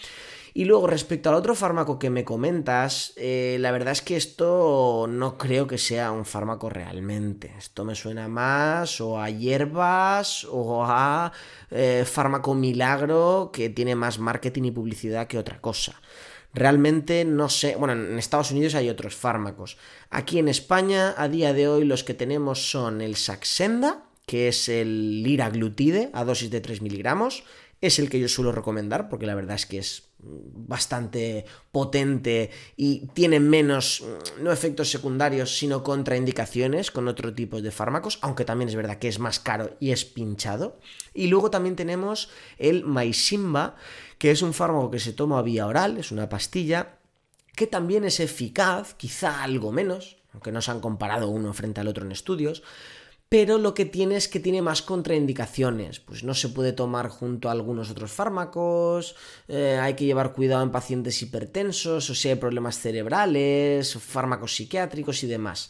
Y 0.54 0.66
luego, 0.66 0.88
respecto 0.88 1.30
al 1.30 1.36
otro 1.36 1.54
fármaco 1.54 2.00
que 2.00 2.10
me 2.10 2.26
comentas, 2.26 3.14
eh, 3.18 3.58
la 3.60 3.72
verdad 3.72 3.92
es 3.92 4.02
que 4.02 4.18
esto 4.18 5.06
no 5.08 5.38
creo 5.38 5.68
que 5.68 5.78
sea 5.78 6.12
un 6.12 6.26
fármaco 6.26 6.70
realmente. 6.70 7.54
Esto 7.58 7.86
me 7.86 7.96
suena 7.96 8.28
más 8.28 9.00
o 9.00 9.22
a 9.22 9.30
hierbas 9.30 10.46
o 10.50 10.84
a 10.86 11.32
eh, 11.70 12.04
fármaco 12.06 12.56
milagro 12.56 13.52
que 13.54 13.70
tiene 13.70 13.96
más 13.96 14.20
marketing 14.20 14.64
y 14.64 14.72
publicidad 14.72 15.28
que 15.28 15.38
otra 15.38 15.62
cosa. 15.62 16.02
Realmente 16.54 17.26
no 17.26 17.48
sé, 17.50 17.76
bueno, 17.76 17.94
en 17.94 18.18
Estados 18.18 18.52
Unidos 18.52 18.76
hay 18.76 18.90
otros 18.90 19.16
fármacos. 19.16 19.78
Aquí 20.10 20.40
en 20.40 20.48
España, 20.48 21.14
a 21.18 21.28
día 21.28 21.54
de 21.54 21.68
hoy, 21.68 21.86
los 21.86 22.04
que 22.04 22.14
tenemos 22.14 22.72
son 22.72 23.02
el 23.02 23.16
Saxenda, 23.16 24.06
que 24.26 24.48
es 24.48 24.70
el 24.70 25.24
liraglutide 25.24 26.10
a 26.14 26.24
dosis 26.24 26.50
de 26.50 26.62
3 26.62 26.82
miligramos, 26.82 27.44
es 27.82 28.00
el 28.00 28.10
que 28.10 28.20
yo 28.20 28.28
suelo 28.28 28.52
recomendar 28.52 29.10
porque 29.10 29.26
la 29.26 29.36
verdad 29.36 29.56
es 29.56 29.66
que 29.66 29.78
es 29.78 30.10
bastante 30.22 31.46
potente 31.72 32.52
y 32.76 33.08
tiene 33.14 33.40
menos, 33.40 34.02
mm, 34.02 34.44
no 34.44 34.52
efectos 34.52 34.90
secundarios, 34.90 35.58
sino 35.58 35.82
contraindicaciones 35.82 36.92
con 36.92 37.08
otro 37.08 37.34
tipo 37.34 37.62
de 37.62 37.72
fármacos, 37.72 38.20
aunque 38.22 38.44
también 38.44 38.70
es 38.70 38.76
verdad 38.76 39.00
que 39.00 39.08
es 39.08 39.20
más 39.20 39.40
caro 39.40 39.78
y 39.80 39.92
es 39.92 40.04
pinchado. 40.04 40.80
Y 41.14 41.28
luego 41.28 41.50
también 41.50 41.76
tenemos 41.76 42.30
el 42.58 42.84
Maisimba, 42.84 43.76
que 44.20 44.30
es 44.30 44.44
un 44.44 44.54
fármaco 44.54 44.92
que 44.92 45.00
se 45.00 45.14
toma 45.14 45.42
vía 45.42 45.66
oral, 45.66 45.98
es 45.98 46.12
una 46.12 46.30
pastilla, 46.30 47.00
que 47.56 47.66
también 47.66 48.04
es 48.04 48.20
eficaz, 48.20 48.94
quizá 48.94 49.44
algo 49.44 49.72
menos, 49.72 50.18
aunque 50.34 50.52
no 50.52 50.62
se 50.62 50.70
han 50.70 50.82
comparado 50.82 51.30
uno 51.30 51.54
frente 51.54 51.82
al 51.82 51.88
otro 51.88 52.06
en 52.06 52.12
estudios, 52.12 52.62
pero 53.30 53.60
lo 53.60 53.74
que 53.74 53.86
tiene 53.86 54.16
es 54.16 54.28
que 54.28 54.40
tiene 54.40 54.62
más 54.62 54.82
contraindicaciones. 54.82 56.00
Pues 56.00 56.24
no 56.24 56.34
se 56.34 56.50
puede 56.50 56.74
tomar 56.74 57.10
junto 57.10 57.48
a 57.48 57.52
algunos 57.52 57.92
otros 57.92 58.12
fármacos, 58.12 59.16
eh, 59.48 59.80
hay 59.82 59.94
que 59.94 60.06
llevar 60.06 60.34
cuidado 60.34 60.64
en 60.64 60.72
pacientes 60.72 61.22
hipertensos 61.22 62.10
o 62.10 62.16
si 62.16 62.30
hay 62.30 62.36
problemas 62.36 62.80
cerebrales, 62.80 63.94
fármacos 63.96 64.56
psiquiátricos 64.56 65.24
y 65.24 65.28
demás. 65.28 65.70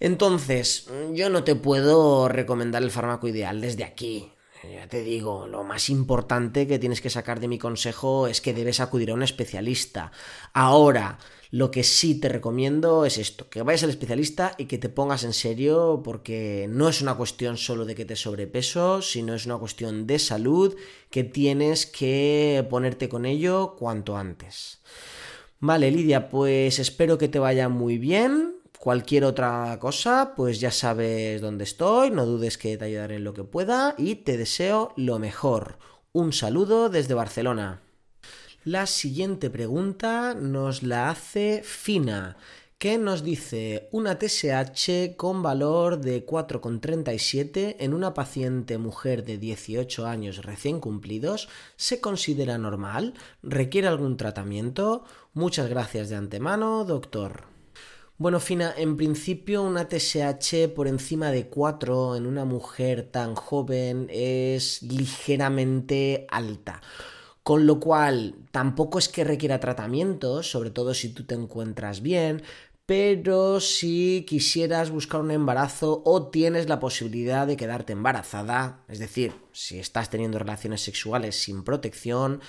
Entonces, 0.00 0.88
yo 1.12 1.30
no 1.30 1.44
te 1.44 1.54
puedo 1.54 2.28
recomendar 2.28 2.82
el 2.82 2.90
fármaco 2.90 3.28
ideal 3.28 3.60
desde 3.60 3.84
aquí. 3.84 4.31
Ya 4.62 4.86
te 4.86 5.02
digo, 5.02 5.48
lo 5.48 5.64
más 5.64 5.90
importante 5.90 6.68
que 6.68 6.78
tienes 6.78 7.00
que 7.00 7.10
sacar 7.10 7.40
de 7.40 7.48
mi 7.48 7.58
consejo 7.58 8.28
es 8.28 8.40
que 8.40 8.54
debes 8.54 8.78
acudir 8.78 9.10
a 9.10 9.14
un 9.14 9.24
especialista. 9.24 10.12
Ahora, 10.52 11.18
lo 11.50 11.72
que 11.72 11.82
sí 11.82 12.20
te 12.20 12.28
recomiendo 12.28 13.04
es 13.04 13.18
esto, 13.18 13.48
que 13.50 13.62
vayas 13.62 13.82
al 13.82 13.90
especialista 13.90 14.54
y 14.58 14.66
que 14.66 14.78
te 14.78 14.88
pongas 14.88 15.24
en 15.24 15.32
serio 15.32 16.00
porque 16.04 16.66
no 16.70 16.88
es 16.88 17.02
una 17.02 17.16
cuestión 17.16 17.56
solo 17.56 17.84
de 17.84 17.96
que 17.96 18.04
te 18.04 18.14
sobrepeso, 18.14 19.02
sino 19.02 19.34
es 19.34 19.46
una 19.46 19.58
cuestión 19.58 20.06
de 20.06 20.20
salud 20.20 20.76
que 21.10 21.24
tienes 21.24 21.84
que 21.86 22.64
ponerte 22.70 23.08
con 23.08 23.26
ello 23.26 23.74
cuanto 23.76 24.16
antes. 24.16 24.78
Vale, 25.58 25.90
Lidia, 25.90 26.28
pues 26.28 26.78
espero 26.78 27.18
que 27.18 27.28
te 27.28 27.40
vaya 27.40 27.68
muy 27.68 27.98
bien. 27.98 28.61
Cualquier 28.82 29.24
otra 29.24 29.78
cosa, 29.78 30.32
pues 30.34 30.58
ya 30.58 30.72
sabes 30.72 31.40
dónde 31.40 31.62
estoy, 31.62 32.10
no 32.10 32.26
dudes 32.26 32.58
que 32.58 32.76
te 32.76 32.86
ayudaré 32.86 33.14
en 33.14 33.22
lo 33.22 33.32
que 33.32 33.44
pueda 33.44 33.94
y 33.96 34.16
te 34.16 34.36
deseo 34.36 34.92
lo 34.96 35.20
mejor. 35.20 35.78
Un 36.10 36.32
saludo 36.32 36.88
desde 36.88 37.14
Barcelona. 37.14 37.80
La 38.64 38.88
siguiente 38.88 39.50
pregunta 39.50 40.34
nos 40.34 40.82
la 40.82 41.10
hace 41.10 41.62
Fina, 41.64 42.36
que 42.76 42.98
nos 42.98 43.22
dice 43.22 43.88
una 43.92 44.18
TSH 44.18 45.14
con 45.16 45.44
valor 45.44 46.00
de 46.00 46.26
4,37 46.26 47.76
en 47.78 47.94
una 47.94 48.14
paciente 48.14 48.78
mujer 48.78 49.24
de 49.24 49.38
18 49.38 50.06
años 50.06 50.44
recién 50.44 50.80
cumplidos 50.80 51.48
se 51.76 52.00
considera 52.00 52.58
normal, 52.58 53.14
requiere 53.44 53.86
algún 53.86 54.16
tratamiento. 54.16 55.04
Muchas 55.34 55.70
gracias 55.70 56.08
de 56.08 56.16
antemano, 56.16 56.84
doctor. 56.84 57.51
Bueno, 58.22 58.38
Fina, 58.38 58.72
en 58.76 58.96
principio 58.96 59.64
una 59.64 59.88
TSH 59.88 60.68
por 60.76 60.86
encima 60.86 61.32
de 61.32 61.48
4 61.48 62.14
en 62.14 62.26
una 62.26 62.44
mujer 62.44 63.10
tan 63.10 63.34
joven 63.34 64.06
es 64.12 64.80
ligeramente 64.80 66.28
alta. 66.30 66.80
Con 67.42 67.66
lo 67.66 67.80
cual, 67.80 68.36
tampoco 68.52 69.00
es 69.00 69.08
que 69.08 69.24
requiera 69.24 69.58
tratamiento, 69.58 70.44
sobre 70.44 70.70
todo 70.70 70.94
si 70.94 71.08
tú 71.08 71.24
te 71.24 71.34
encuentras 71.34 72.00
bien, 72.00 72.44
pero 72.86 73.58
si 73.58 74.24
quisieras 74.28 74.90
buscar 74.90 75.20
un 75.20 75.32
embarazo 75.32 76.02
o 76.04 76.28
tienes 76.28 76.68
la 76.68 76.78
posibilidad 76.78 77.44
de 77.48 77.56
quedarte 77.56 77.92
embarazada, 77.92 78.84
es 78.86 79.00
decir, 79.00 79.32
si 79.50 79.80
estás 79.80 80.10
teniendo 80.10 80.38
relaciones 80.38 80.80
sexuales 80.80 81.42
sin 81.42 81.64
protección, 81.64 82.40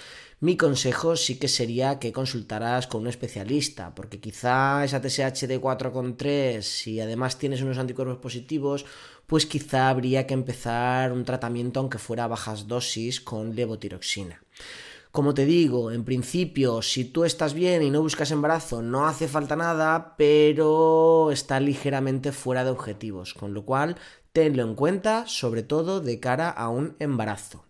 mi 0.43 0.57
consejo 0.57 1.15
sí 1.15 1.39
que 1.39 1.47
sería 1.47 1.99
que 1.99 2.11
consultaras 2.11 2.85
con 2.87 3.03
un 3.03 3.07
especialista, 3.07 3.95
porque 3.95 4.19
quizá 4.19 4.83
esa 4.83 4.99
TSH 4.99 5.47
de 5.47 5.61
4,3, 5.61 6.61
si 6.61 6.99
además 6.99 7.37
tienes 7.37 7.61
unos 7.61 7.77
anticuerpos 7.77 8.17
positivos, 8.17 8.85
pues 9.25 9.45
quizá 9.45 9.87
habría 9.87 10.27
que 10.27 10.33
empezar 10.33 11.13
un 11.13 11.23
tratamiento 11.23 11.79
aunque 11.79 11.97
fuera 11.97 12.25
a 12.25 12.27
bajas 12.27 12.67
dosis 12.67 13.21
con 13.21 13.55
levotiroxina. 13.55 14.43
Como 15.13 15.33
te 15.33 15.45
digo, 15.45 15.91
en 15.91 16.03
principio, 16.03 16.81
si 16.81 17.05
tú 17.05 17.23
estás 17.23 17.53
bien 17.53 17.81
y 17.81 17.89
no 17.89 18.01
buscas 18.01 18.31
embarazo, 18.31 18.81
no 18.81 19.07
hace 19.07 19.29
falta 19.29 19.55
nada, 19.55 20.15
pero 20.17 21.31
está 21.31 21.61
ligeramente 21.61 22.33
fuera 22.33 22.65
de 22.65 22.71
objetivos, 22.71 23.33
con 23.33 23.53
lo 23.53 23.63
cual 23.63 23.95
tenlo 24.33 24.63
en 24.63 24.75
cuenta, 24.75 25.25
sobre 25.25 25.63
todo 25.63 26.01
de 26.01 26.19
cara 26.19 26.49
a 26.49 26.67
un 26.67 26.97
embarazo. 26.99 27.63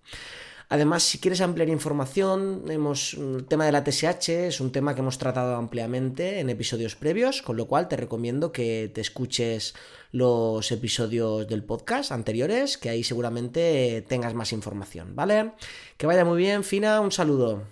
Además, 0.73 1.03
si 1.03 1.19
quieres 1.19 1.39
ampliar 1.41 1.69
información, 1.69 2.63
hemos, 2.67 3.13
el 3.13 3.45
tema 3.45 3.67
de 3.67 3.71
la 3.71 3.83
TSH 3.83 4.29
es 4.29 4.59
un 4.59 4.71
tema 4.71 4.95
que 4.95 5.01
hemos 5.01 5.19
tratado 5.19 5.55
ampliamente 5.55 6.39
en 6.39 6.49
episodios 6.49 6.95
previos, 6.95 7.43
con 7.43 7.57
lo 7.57 7.67
cual 7.67 7.88
te 7.88 7.95
recomiendo 7.95 8.51
que 8.51 8.89
te 8.91 8.99
escuches 8.99 9.75
los 10.12 10.71
episodios 10.71 11.47
del 11.47 11.63
podcast 11.63 12.12
anteriores, 12.12 12.79
que 12.79 12.89
ahí 12.89 13.03
seguramente 13.03 14.03
tengas 14.07 14.33
más 14.33 14.51
información, 14.51 15.15
¿vale? 15.15 15.51
Que 15.95 16.07
vaya 16.07 16.25
muy 16.25 16.39
bien, 16.39 16.63
Fina, 16.63 17.01
un 17.01 17.12
saludo. 17.12 17.67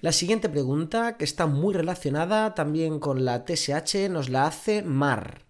La 0.00 0.12
siguiente 0.12 0.48
pregunta, 0.48 1.16
que 1.16 1.24
está 1.24 1.46
muy 1.46 1.74
relacionada 1.74 2.54
también 2.54 3.00
con 3.00 3.24
la 3.24 3.44
TSH, 3.44 4.08
nos 4.08 4.28
la 4.28 4.46
hace 4.46 4.82
Mar, 4.82 5.46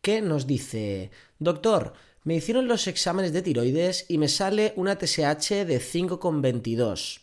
que 0.00 0.22
nos 0.22 0.46
dice, 0.46 1.10
doctor, 1.40 1.94
me 2.24 2.34
hicieron 2.34 2.68
los 2.68 2.86
exámenes 2.86 3.32
de 3.32 3.42
tiroides 3.42 4.04
y 4.08 4.18
me 4.18 4.28
sale 4.28 4.72
una 4.76 4.96
TSH 4.96 5.64
de 5.64 5.80
5,22. 5.80 7.20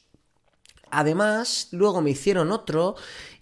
Además, 0.90 1.68
luego 1.72 2.02
me 2.02 2.12
hicieron 2.12 2.52
otro 2.52 2.96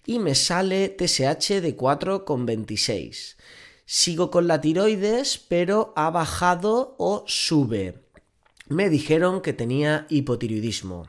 y 0.04 0.18
me 0.18 0.34
sale 0.34 0.88
TSH 0.88 1.60
de 1.60 1.76
4,26. 1.76 3.36
Sigo 3.84 4.30
con 4.30 4.48
la 4.48 4.60
tiroides, 4.60 5.38
pero 5.38 5.92
ha 5.96 6.10
bajado 6.10 6.94
o 6.98 7.24
sube. 7.26 8.02
Me 8.68 8.90
dijeron 8.90 9.40
que 9.40 9.52
tenía 9.52 10.06
hipotiroidismo. 10.08 11.08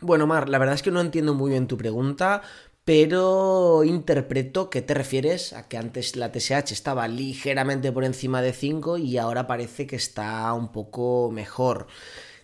Bueno, 0.00 0.26
Mar, 0.26 0.48
la 0.48 0.58
verdad 0.58 0.74
es 0.74 0.82
que 0.82 0.90
no 0.90 1.00
entiendo 1.00 1.34
muy 1.34 1.50
bien 1.50 1.66
tu 1.66 1.76
pregunta, 1.76 2.42
pero 2.84 3.82
interpreto 3.84 4.68
que 4.68 4.82
te 4.82 4.94
refieres 4.94 5.52
a 5.54 5.68
que 5.68 5.78
antes 5.78 6.16
la 6.16 6.30
TSH 6.30 6.72
estaba 6.72 7.08
ligeramente 7.08 7.90
por 7.92 8.04
encima 8.04 8.42
de 8.42 8.52
5 8.52 8.98
y 8.98 9.16
ahora 9.16 9.46
parece 9.46 9.86
que 9.86 9.96
está 9.96 10.52
un 10.52 10.70
poco 10.70 11.30
mejor. 11.32 11.86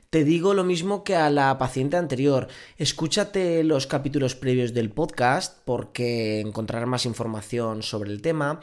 Te 0.09 0.24
digo 0.24 0.55
lo 0.55 0.64
mismo 0.64 1.05
que 1.05 1.14
a 1.14 1.31
la 1.31 1.57
paciente 1.59 1.96
anterior. 1.96 2.48
Escúchate 2.79 3.62
los 3.62 3.87
capítulos 3.87 4.35
previos 4.35 4.74
del 4.74 4.90
podcast 4.90 5.59
porque 5.64 6.40
encontrarás 6.40 6.88
más 6.88 7.07
información 7.07 7.83
sobre 7.83 8.11
el 8.11 8.20
tema. 8.20 8.61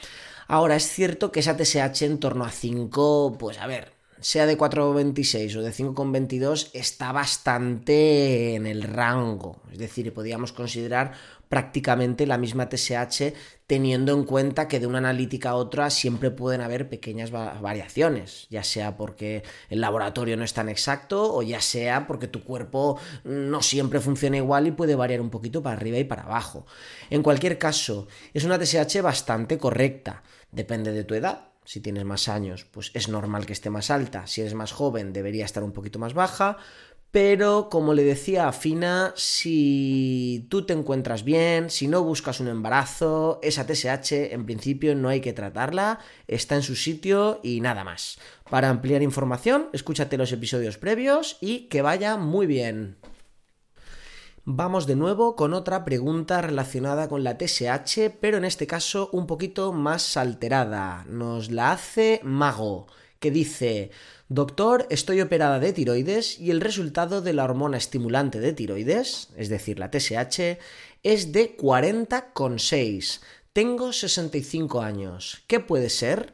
Ahora 0.48 0.76
es 0.76 0.90
cierto 0.90 1.32
que 1.32 1.40
esa 1.40 1.56
TSH 1.56 2.02
en 2.02 2.20
torno 2.20 2.44
a 2.44 2.52
5, 2.52 3.38
pues 3.40 3.60
a 3.60 3.68
ver, 3.68 3.94
sea 4.20 4.46
de 4.46 4.58
4,26 4.58 5.56
o 5.58 5.62
de 5.62 5.72
5,22, 5.72 6.72
está 6.74 7.12
bastante 7.12 8.56
en 8.56 8.66
el 8.66 8.84
rango. 8.84 9.62
Es 9.72 9.78
decir, 9.78 10.14
podríamos 10.14 10.52
considerar 10.52 11.14
prácticamente 11.50 12.28
la 12.28 12.38
misma 12.38 12.70
TSH 12.70 13.34
teniendo 13.68 14.14
en 14.14 14.24
cuenta 14.24 14.68
que 14.68 14.80
de 14.80 14.88
una 14.88 15.00
analítica 15.00 15.50
a 15.50 15.56
otra 15.56 15.90
siempre 15.90 16.32
pueden 16.32 16.62
haber 16.62 16.90
pequeñas 16.90 17.32
variaciones, 17.32 18.48
ya 18.50 18.64
sea 18.64 18.96
porque 18.96 19.44
el 19.70 19.82
laboratorio 19.82 20.38
no 20.38 20.46
es 20.46 20.54
tan 20.54 20.70
exacto 20.70 21.34
o 21.34 21.42
ya 21.42 21.60
sea 21.60 22.08
porque 22.08 22.28
tu 22.28 22.44
cuerpo 22.44 23.00
no 23.26 23.62
siempre 23.62 24.00
funciona 24.00 24.38
igual 24.38 24.68
y 24.68 24.72
puede 24.72 24.96
variar 24.96 25.20
un 25.20 25.30
poquito 25.30 25.62
para 25.62 25.76
arriba 25.76 25.98
y 25.98 26.06
para 26.06 26.24
abajo. 26.24 26.66
En 27.10 27.24
cualquier 27.24 27.58
caso, 27.58 28.08
es 28.34 28.46
una 28.46 28.58
TSH 28.58 29.02
bastante 29.02 29.58
correcta, 29.58 30.24
depende 30.52 30.94
de 30.94 31.04
tu 31.04 31.14
edad, 31.14 31.50
si 31.68 31.82
tienes 31.82 32.06
más 32.06 32.30
años, 32.30 32.66
pues 32.72 32.92
es 32.94 33.10
normal 33.10 33.46
que 33.46 33.52
esté 33.52 33.70
más 33.70 33.92
alta. 33.92 34.26
Si 34.26 34.40
eres 34.40 34.54
más 34.54 34.72
joven, 34.72 35.12
debería 35.12 35.44
estar 35.44 35.64
un 35.64 35.74
poquito 35.74 36.00
más 36.00 36.14
baja. 36.14 36.60
Pero, 37.12 37.70
como 37.70 37.94
le 37.94 38.04
decía 38.04 38.48
a 38.48 38.52
Fina, 38.52 39.14
si 39.16 40.46
tú 40.50 40.66
te 40.66 40.74
encuentras 40.74 41.24
bien, 41.24 41.70
si 41.70 41.88
no 41.88 42.04
buscas 42.04 42.42
un 42.42 42.50
embarazo, 42.50 43.40
esa 43.42 43.66
TSH 43.66 44.34
en 44.34 44.46
principio 44.46 44.94
no 44.94 45.08
hay 45.08 45.22
que 45.22 45.34
tratarla, 45.34 46.00
está 46.28 46.56
en 46.56 46.64
su 46.64 46.76
sitio 46.76 47.40
y 47.44 47.62
nada 47.62 47.86
más. 47.86 48.20
Para 48.50 48.70
ampliar 48.70 49.02
información, 49.02 49.70
escúchate 49.72 50.18
los 50.18 50.32
episodios 50.34 50.78
previos 50.78 51.38
y 51.40 51.68
que 51.70 51.82
vaya 51.82 52.18
muy 52.18 52.46
bien. 52.46 52.98
Vamos 54.50 54.88
de 54.88 54.96
nuevo 54.96 55.36
con 55.36 55.54
otra 55.54 55.84
pregunta 55.84 56.42
relacionada 56.42 57.10
con 57.10 57.24
la 57.24 57.38
TSH, 57.38 58.12
pero 58.22 58.38
en 58.38 58.46
este 58.46 58.66
caso 58.66 59.10
un 59.12 59.28
poquito 59.28 59.74
más 59.74 60.16
alterada. 60.16 61.06
Nos 61.10 61.52
la 61.52 61.72
hace 61.72 62.22
Mago, 62.24 62.88
que 63.20 63.30
dice, 63.30 63.92
Doctor, 64.30 64.88
estoy 64.90 65.22
operada 65.22 65.58
de 65.60 65.72
tiroides 65.72 66.38
y 66.38 66.52
el 66.52 66.60
resultado 66.60 67.22
de 67.22 67.32
la 67.32 67.46
hormona 67.46 67.78
estimulante 67.78 68.42
de 68.42 68.52
tiroides, 68.52 69.30
es 69.38 69.48
decir, 69.48 69.80
la 69.80 69.90
TSH, 69.90 70.60
es 71.04 71.32
de 71.32 71.56
40,6. 71.56 73.22
Tengo 73.54 73.94
65 73.94 74.82
años. 74.82 75.44
¿Qué 75.48 75.62
puede 75.62 75.90
ser? 75.90 76.34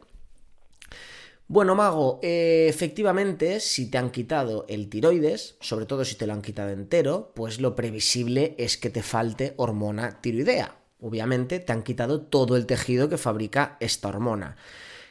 Bueno, 1.47 1.75
Mago, 1.75 2.19
eh, 2.23 2.65
efectivamente, 2.67 3.60
si 3.60 3.91
te 3.91 3.99
han 3.99 4.10
quitado 4.10 4.65
el 4.67 4.89
tiroides, 4.89 5.58
sobre 5.60 5.86
todo 5.86 6.03
si 6.03 6.15
te 6.15 6.25
lo 6.25 6.34
han 6.34 6.41
quitado 6.41 6.71
entero, 6.71 7.32
pues 7.36 7.62
lo 7.62 7.75
previsible 7.75 8.56
es 8.58 8.75
que 8.75 8.89
te 8.89 9.03
falte 9.03 9.53
hormona 9.58 10.19
tiroidea. 10.19 10.77
Obviamente 10.99 11.60
te 11.60 11.71
han 11.71 11.84
quitado 11.84 12.21
todo 12.21 12.58
el 12.58 12.65
tejido 12.65 13.08
que 13.08 13.19
fabrica 13.19 13.77
esta 13.79 14.08
hormona. 14.08 14.58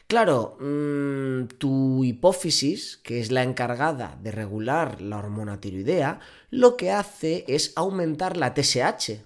Claro, 0.06 0.58
mm, 0.60 1.56
tu 1.58 2.04
hipófisis, 2.04 2.98
que 3.02 3.20
es 3.20 3.30
la 3.30 3.42
encargada 3.42 4.18
de 4.22 4.30
regular 4.30 5.00
la 5.00 5.18
hormona 5.18 5.60
tiroidea, 5.60 6.20
lo 6.50 6.76
que 6.76 6.90
hace 6.90 7.44
es 7.48 7.72
aumentar 7.76 8.36
la 8.36 8.54
TSH, 8.54 9.22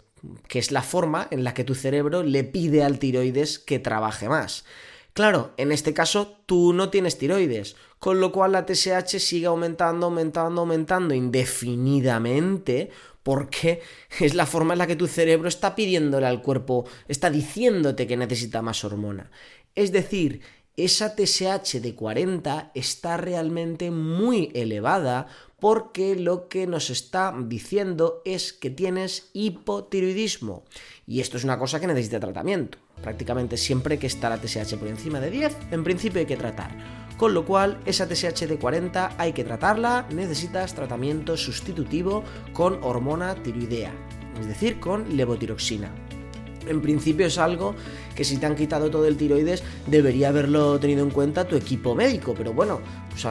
que 0.48 0.58
es 0.58 0.70
la 0.70 0.82
forma 0.82 1.26
en 1.30 1.44
la 1.44 1.54
que 1.54 1.64
tu 1.64 1.74
cerebro 1.74 2.22
le 2.22 2.44
pide 2.44 2.84
al 2.84 2.98
tiroides 2.98 3.58
que 3.58 3.78
trabaje 3.78 4.28
más. 4.28 4.64
Claro, 5.12 5.54
en 5.56 5.72
este 5.72 5.94
caso 5.94 6.42
tú 6.44 6.72
no 6.72 6.90
tienes 6.90 7.16
tiroides, 7.16 7.76
con 7.98 8.20
lo 8.20 8.32
cual 8.32 8.52
la 8.52 8.66
TSH 8.66 9.18
sigue 9.18 9.46
aumentando, 9.46 10.06
aumentando, 10.06 10.60
aumentando 10.60 11.14
indefinidamente 11.14 12.90
porque 13.22 13.80
es 14.20 14.34
la 14.34 14.46
forma 14.46 14.74
en 14.74 14.78
la 14.78 14.86
que 14.86 14.94
tu 14.94 15.06
cerebro 15.06 15.48
está 15.48 15.74
pidiéndole 15.74 16.26
al 16.26 16.42
cuerpo, 16.42 16.84
está 17.08 17.30
diciéndote 17.30 18.06
que 18.06 18.16
necesita 18.16 18.62
más 18.62 18.84
hormona. 18.84 19.30
Es 19.74 19.90
decir, 19.90 20.42
esa 20.76 21.14
TSH 21.16 21.80
de 21.80 21.94
40 21.94 22.72
está 22.74 23.16
realmente 23.16 23.90
muy 23.90 24.50
elevada 24.54 25.26
porque 25.58 26.16
lo 26.16 26.48
que 26.48 26.66
nos 26.66 26.90
está 26.90 27.34
diciendo 27.46 28.20
es 28.26 28.52
que 28.52 28.68
tienes 28.68 29.30
hipotiroidismo. 29.32 30.64
Y 31.06 31.20
esto 31.20 31.38
es 31.38 31.44
una 31.44 31.58
cosa 31.58 31.80
que 31.80 31.86
necesita 31.86 32.20
tratamiento. 32.20 32.78
Prácticamente 33.02 33.56
siempre 33.56 33.98
que 33.98 34.06
está 34.06 34.28
la 34.28 34.38
TSH 34.38 34.76
por 34.76 34.88
encima 34.88 35.18
de 35.18 35.30
10, 35.30 35.56
en 35.70 35.82
principio 35.82 36.20
hay 36.20 36.26
que 36.26 36.36
tratar. 36.36 36.76
Con 37.16 37.32
lo 37.32 37.46
cual, 37.46 37.80
esa 37.86 38.06
TSH 38.06 38.46
de 38.46 38.58
40 38.58 39.14
hay 39.16 39.32
que 39.32 39.44
tratarla, 39.44 40.06
necesitas 40.10 40.74
tratamiento 40.74 41.38
sustitutivo 41.38 42.22
con 42.52 42.84
hormona 42.84 43.34
tiroidea, 43.42 43.94
es 44.38 44.46
decir, 44.46 44.78
con 44.78 45.16
levotiroxina. 45.16 46.05
En 46.66 46.80
principio 46.80 47.26
es 47.26 47.38
algo 47.38 47.74
que 48.14 48.24
si 48.24 48.38
te 48.38 48.46
han 48.46 48.56
quitado 48.56 48.90
todo 48.90 49.06
el 49.06 49.16
tiroides 49.16 49.62
debería 49.86 50.28
haberlo 50.28 50.78
tenido 50.80 51.04
en 51.04 51.10
cuenta 51.10 51.46
tu 51.46 51.56
equipo 51.56 51.94
médico, 51.94 52.34
pero 52.36 52.52
bueno, 52.52 52.80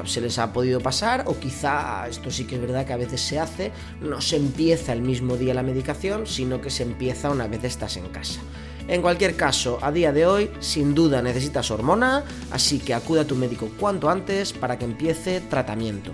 se 0.06 0.22
les 0.22 0.38
ha 0.40 0.54
podido 0.54 0.80
pasar 0.80 1.24
o 1.28 1.38
quizá, 1.38 2.08
esto 2.08 2.32
sí 2.32 2.46
que 2.46 2.56
es 2.56 2.62
verdad 2.62 2.86
que 2.86 2.94
a 2.94 2.98
veces 2.98 3.22
se 3.22 3.40
hace, 3.40 3.72
no 4.02 4.22
se 4.22 4.38
empieza 4.38 4.94
el 4.94 5.02
mismo 5.02 5.38
día 5.38 5.54
la 5.54 5.64
medicación, 5.64 6.28
sino 6.28 6.62
que 6.62 6.70
se 6.70 6.84
empieza 6.84 7.30
una 7.30 7.48
vez 7.48 7.64
estás 7.64 7.98
en 7.98 8.08
casa. 8.10 8.40
En 8.88 9.02
cualquier 9.02 9.36
caso, 9.36 9.80
a 9.82 9.92
día 9.92 10.14
de 10.14 10.28
hoy, 10.28 10.52
sin 10.60 10.94
duda 10.94 11.22
necesitas 11.24 11.72
hormona, 11.72 12.24
así 12.52 12.78
que 12.78 12.94
acude 12.94 13.22
a 13.22 13.28
tu 13.28 13.36
médico 13.36 13.70
cuanto 13.80 14.10
antes 14.10 14.54
para 14.54 14.78
que 14.78 14.86
empiece 14.86 15.42
tratamiento. 15.42 16.12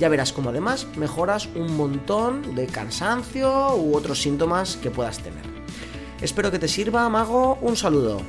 Ya 0.00 0.08
verás 0.08 0.32
cómo 0.32 0.48
además 0.48 0.86
mejoras 0.96 1.48
un 1.54 1.76
montón 1.76 2.54
de 2.54 2.66
cansancio 2.66 3.76
u 3.76 3.94
otros 3.94 4.22
síntomas 4.22 4.76
que 4.76 4.90
puedas 4.90 5.18
tener. 5.18 5.53
Espero 6.24 6.50
que 6.50 6.58
te 6.58 6.68
sirva, 6.68 7.06
Mago. 7.10 7.58
Un 7.60 7.76
saludo. 7.76 8.22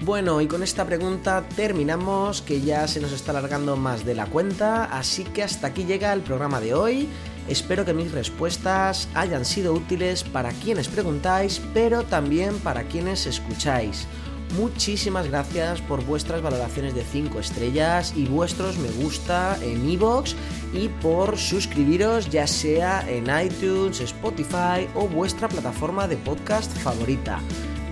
Bueno, 0.00 0.40
y 0.40 0.48
con 0.48 0.64
esta 0.64 0.84
pregunta 0.84 1.44
terminamos, 1.54 2.42
que 2.42 2.60
ya 2.60 2.88
se 2.88 3.00
nos 3.00 3.12
está 3.12 3.30
alargando 3.30 3.76
más 3.76 4.04
de 4.04 4.16
la 4.16 4.26
cuenta, 4.26 4.86
así 4.86 5.22
que 5.22 5.44
hasta 5.44 5.68
aquí 5.68 5.84
llega 5.84 6.12
el 6.12 6.22
programa 6.22 6.58
de 6.58 6.74
hoy. 6.74 7.08
Espero 7.46 7.84
que 7.84 7.94
mis 7.94 8.10
respuestas 8.10 9.06
hayan 9.14 9.44
sido 9.44 9.72
útiles 9.72 10.24
para 10.24 10.50
quienes 10.50 10.88
preguntáis, 10.88 11.62
pero 11.72 12.02
también 12.02 12.58
para 12.58 12.82
quienes 12.82 13.26
escucháis. 13.26 14.08
Muchísimas 14.54 15.28
gracias 15.28 15.80
por 15.82 16.04
vuestras 16.04 16.40
valoraciones 16.40 16.94
de 16.94 17.02
5 17.02 17.40
estrellas 17.40 18.14
y 18.16 18.26
vuestros 18.26 18.78
me 18.78 18.90
gusta 18.90 19.58
en 19.62 19.88
iVoox 19.90 20.34
y 20.72 20.88
por 20.88 21.36
suscribiros 21.36 22.30
ya 22.30 22.46
sea 22.46 23.04
en 23.08 23.24
iTunes, 23.24 24.00
Spotify 24.00 24.88
o 24.94 25.08
vuestra 25.08 25.48
plataforma 25.48 26.06
de 26.06 26.16
podcast 26.16 26.72
favorita. 26.78 27.40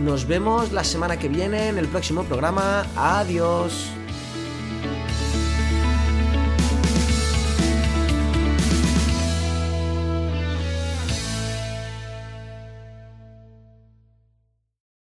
Nos 0.01 0.27
vemos 0.27 0.73
la 0.73 0.85
semana 0.85 1.19
que 1.19 1.29
viene 1.29 1.69
en 1.69 1.79
el 1.79 1.89
próximo 1.89 2.25
programa. 2.25 2.87
Adiós. 2.97 3.91